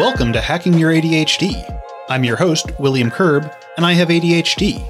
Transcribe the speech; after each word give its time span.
Welcome 0.00 0.32
to 0.32 0.40
Hacking 0.40 0.78
Your 0.78 0.92
ADHD. 0.92 1.62
I'm 2.08 2.24
your 2.24 2.36
host, 2.36 2.72
William 2.80 3.10
Curb, 3.10 3.52
and 3.76 3.84
I 3.84 3.92
have 3.92 4.08
ADHD. 4.08 4.82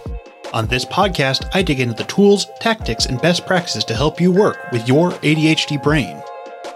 On 0.54 0.68
this 0.68 0.84
podcast, 0.84 1.50
I 1.52 1.62
dig 1.62 1.80
into 1.80 1.95
the 1.95 2.04
tools, 2.04 2.46
tactics, 2.61 3.06
and 3.06 3.20
best 3.20 3.45
practices 3.45 3.84
to 3.86 3.96
help 3.96 4.20
you 4.20 4.30
work 4.30 4.70
with 4.70 4.86
your 4.86 5.11
ADHD 5.11 5.82
brain. 5.82 6.23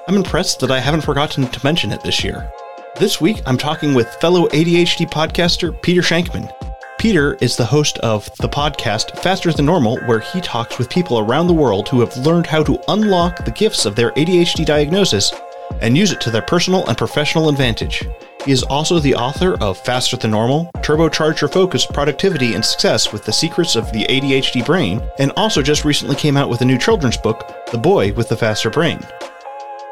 I'm 0.09 0.17
impressed 0.17 0.59
that 0.59 0.73
I 0.73 0.81
haven't 0.81 1.03
forgotten 1.03 1.47
to 1.47 1.65
mention 1.65 1.93
it 1.93 2.03
this 2.03 2.25
year. 2.25 2.51
This 2.97 3.21
week, 3.21 3.41
I'm 3.47 3.57
talking 3.57 3.95
with 3.95 4.12
fellow 4.17 4.48
ADHD 4.48 5.09
podcaster 5.09 5.80
Peter 5.80 6.03
Shankman. 6.03 6.53
Peter 6.98 7.35
is 7.35 7.57
the 7.57 7.64
host 7.64 7.98
of 7.98 8.29
the 8.39 8.48
podcast 8.48 9.16
Faster 9.21 9.53
Than 9.53 9.66
Normal, 9.66 10.01
where 10.07 10.19
he 10.19 10.41
talks 10.41 10.77
with 10.77 10.91
people 10.91 11.21
around 11.21 11.46
the 11.46 11.55
world 11.55 11.89
who 11.89 12.01
have 12.01 12.16
learned 12.16 12.48
how 12.48 12.64
to 12.64 12.82
unlock 12.89 13.45
the 13.45 13.53
gifts 13.53 13.87
of 13.87 13.95
their 13.95 14.11
ADHD 14.11 14.66
diagnosis 14.66 15.32
and 15.81 15.96
use 15.96 16.13
it 16.13 16.21
to 16.23 16.31
their 16.31 16.43
personal 16.43 16.86
and 16.86 16.96
professional 16.96 17.49
advantage. 17.49 18.07
He 18.45 18.53
is 18.53 18.63
also 18.63 18.99
the 18.99 19.14
author 19.14 19.54
of 19.63 19.79
Faster 19.79 20.17
Than 20.17 20.32
Normal, 20.32 20.71
Turbocharge 20.77 21.40
Your 21.40 21.49
Focus, 21.49 21.87
Productivity, 21.87 22.54
and 22.54 22.64
Success 22.64 23.13
with 23.13 23.25
the 23.25 23.32
Secrets 23.32 23.75
of 23.75 23.90
the 23.93 24.04
ADHD 24.04 24.64
Brain, 24.67 25.03
and 25.18 25.32
also 25.37 25.63
just 25.63 25.85
recently 25.85 26.17
came 26.17 26.37
out 26.37 26.50
with 26.50 26.61
a 26.61 26.64
new 26.67 26.79
children's 26.79 27.17
book, 27.17 27.50
The 27.71 27.79
Boy 27.79 28.13
with 28.13 28.29
the 28.29 28.37
Faster 28.37 28.68
Brain. 28.68 29.00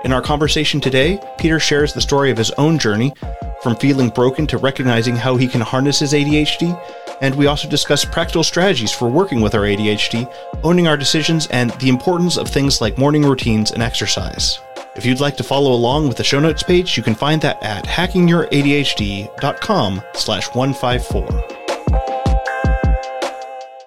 In 0.05 0.13
our 0.13 0.21
conversation 0.21 0.81
today, 0.81 1.21
Peter 1.39 1.61
shares 1.61 1.93
the 1.93 2.01
story 2.01 2.31
of 2.31 2.37
his 2.37 2.51
own 2.53 2.79
journey 2.79 3.15
from 3.63 3.77
feeling 3.77 4.09
broken 4.09 4.49
to 4.49 4.59
recognizing 4.59 5.15
how 5.15 5.37
he 5.37 5.47
can 5.47 5.61
harness 5.61 6.01
his 6.01 6.13
ADHD, 6.13 6.79
and 7.21 7.35
we 7.37 7.47
also 7.47 7.69
discuss 7.69 8.05
practical 8.05 8.43
strategies 8.43 8.91
for 8.91 9.09
working 9.09 9.41
with 9.41 9.55
our 9.55 9.63
ADHD, 9.63 10.31
owning 10.65 10.89
our 10.89 10.97
decisions, 10.97 11.47
and 11.47 11.71
the 11.73 11.89
importance 11.89 12.37
of 12.37 12.49
things 12.49 12.81
like 12.81 12.99
morning 12.99 13.23
routines 13.23 13.71
and 13.71 13.83
exercise. 13.83 14.59
If 14.95 15.07
you'd 15.07 15.21
like 15.21 15.39
to 15.39 15.43
follow 15.43 15.73
along 15.73 16.09
with 16.09 16.19
the 16.19 16.25
show 16.25 16.39
notes 16.39 16.63
page, 16.63 16.99
you 16.99 17.03
can 17.03 17.15
find 17.15 17.41
that 17.41 17.63
at 17.63 17.87
hackingyouradhd.com 17.87 20.03
slash 20.15 20.55
154. 20.55 21.45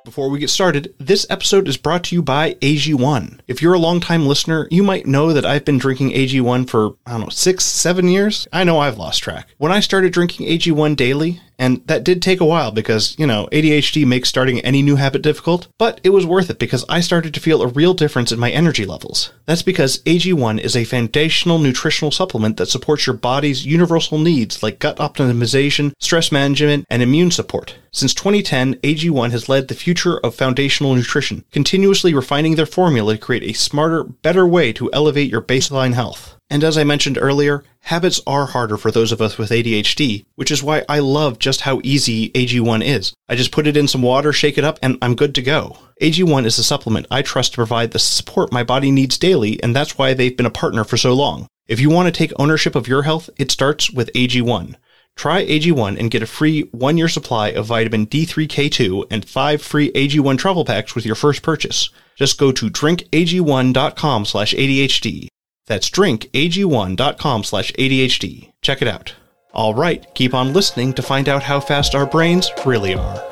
Before 0.04 0.30
we 0.30 0.40
get 0.40 0.50
started, 0.50 0.96
this 0.98 1.28
episode 1.30 1.68
is 1.68 1.78
brought 1.78 2.06
to 2.06 2.16
you 2.16 2.24
by 2.24 2.54
AG1. 2.56 3.40
If 3.48 3.62
you're 3.62 3.74
a 3.74 3.80
longtime 3.80 4.26
listener, 4.26 4.68
you 4.72 4.82
might 4.82 5.06
know 5.06 5.32
that 5.34 5.46
I've 5.46 5.66
been 5.66 5.78
drinking 5.78 6.12
AG1 6.12 6.70
for, 6.70 6.96
I 7.06 7.12
don't 7.12 7.22
know, 7.22 7.30
six, 7.30 7.66
seven 7.66 8.08
years. 8.08 8.48
I 8.52 8.64
know 8.64 8.80
I've 8.80 8.98
lost 8.98 9.22
track. 9.22 9.50
When 9.58 9.72
I 9.74 9.82
started 9.82 10.14
drinking 10.14 10.48
AG1 10.48 10.96
daily, 10.96 11.42
and 11.58 11.86
that 11.88 12.04
did 12.04 12.22
take 12.22 12.42
a 12.42 12.46
while 12.46 12.72
because, 12.72 13.16
you 13.18 13.28
know, 13.28 13.48
ADHD 13.52 14.06
makes 14.06 14.30
starting 14.30 14.60
any 14.62 14.82
new 14.82 14.96
habit 14.96 15.22
difficult, 15.22 15.68
but 15.78 16.02
it 16.04 16.10
was 16.10 16.26
worth 16.26 16.50
it 16.50 16.60
because 16.60 16.86
I 16.90 17.00
started 17.00 17.34
to 17.34 17.40
feel 17.40 17.62
a 17.62 17.68
real 17.68 17.94
difference 17.94 18.32
in 18.32 18.40
my 18.40 18.52
energy 18.52 18.86
levels. 18.86 19.32
That's 19.46 19.62
because 19.62 20.00
AG1 20.04 20.60
is 20.60 20.76
a 20.76 20.84
foundational 20.84 21.60
nutritional 21.60 22.12
supplement 22.12 22.58
that 22.58 22.68
supports 22.68 23.08
your 23.08 23.16
body's 23.16 23.66
universal 23.66 24.18
needs 24.18 24.64
like 24.64 24.80
gut 24.80 24.98
optimization, 24.98 25.94
stress 26.00 26.32
management, 26.32 26.86
and 26.90 27.02
immune 27.02 27.32
support. 27.32 27.76
Since 27.92 28.14
2010, 28.16 28.76
AG1 28.76 29.32
has 29.32 29.48
led 29.48 29.68
the 29.68 29.74
future 29.74 30.18
of 30.18 30.36
foundational 30.36 30.96
nutrition, 30.96 31.46
continuously 31.52 32.14
refining 32.14 32.56
their 32.56 32.66
formula 32.66 33.14
to 33.14 33.22
create 33.22 33.44
a 33.44 33.54
smarter, 33.54 34.04
better 34.04 34.46
way 34.46 34.74
to 34.74 34.92
elevate 34.92 35.32
your 35.32 35.42
baseline 35.42 35.94
health. 35.94 36.35
And 36.50 36.64
as 36.64 36.78
I 36.78 36.84
mentioned 36.84 37.18
earlier, 37.20 37.64
habits 37.82 38.22
are 38.28 38.46
harder 38.46 38.78
for 38.78 38.92
those 38.92 39.12
of 39.12 39.22
us 39.22 39.38
with 39.38 39.50
ADHD, 39.50 40.26
which 40.36 40.52
is 40.52 40.62
why 40.62 40.84
I 40.88 41.00
love 41.00 41.40
just 41.40 41.62
how 41.62 41.82
easy 41.84 42.30
AG1 42.32 42.86
is. 42.86 43.14
I 43.28 43.36
just 43.36 43.52
put 43.52 43.66
it 43.66 43.76
in 43.76 43.88
some 43.88 44.04
water, 44.04 44.32
shake 44.32 44.58
it 44.58 44.64
up, 44.64 44.78
and 44.82 44.98
I'm 45.02 45.16
good 45.16 45.34
to 45.36 45.42
go. 45.42 45.78
AG1 46.02 46.46
is 46.46 46.60
a 46.60 46.64
supplement 46.64 47.08
I 47.10 47.24
trust 47.24 47.54
to 47.54 47.58
provide 47.58 47.92
the 47.92 48.00
support 48.00 48.52
my 48.52 48.64
body 48.64 48.92
needs 48.92 49.18
daily, 49.18 49.62
and 49.64 49.76
that's 49.76 49.98
why 49.98 50.14
they've 50.14 50.38
been 50.38 50.46
a 50.46 50.52
partner 50.52 50.84
for 50.84 50.98
so 50.98 51.14
long. 51.14 51.48
If 51.68 51.80
you 51.80 51.90
want 51.90 52.08
to 52.08 52.12
take 52.12 52.32
ownership 52.38 52.76
of 52.76 52.88
your 52.88 53.04
health, 53.04 53.30
it 53.38 53.50
starts 53.50 53.90
with 53.90 54.14
AG1. 54.14 54.76
Try 55.16 55.46
AG1 55.46 55.98
and 56.00 56.12
get 56.12 56.22
a 56.22 56.28
free 56.28 56.64
one 56.72 56.98
year 56.98 57.08
supply 57.08 57.50
of 57.50 57.66
vitamin 57.66 58.06
D3K2 58.06 59.08
and 59.10 59.28
five 59.28 59.62
free 59.62 59.92
AG1 59.94 60.38
travel 60.38 60.66
packs 60.66 60.94
with 60.94 61.06
your 61.06 61.16
first 61.16 61.42
purchase. 61.42 61.90
Just 62.18 62.38
go 62.38 62.52
to 62.52 62.70
drinkag1.com 62.70 64.26
slash 64.26 64.54
ADHD. 64.54 65.30
That's 65.68 65.90
drinkag1.com 65.90 67.44
slash 67.44 67.72
ADHD. 67.74 68.52
Check 68.62 68.82
it 68.82 68.88
out. 68.88 69.16
All 69.54 69.74
right, 69.74 70.06
keep 70.16 70.34
on 70.34 70.54
listening 70.54 70.94
to 70.94 71.02
find 71.02 71.30
out 71.30 71.44
how 71.44 71.60
fast 71.60 71.96
our 71.96 72.06
brains 72.06 72.52
really 72.66 72.94
are. 72.94 73.24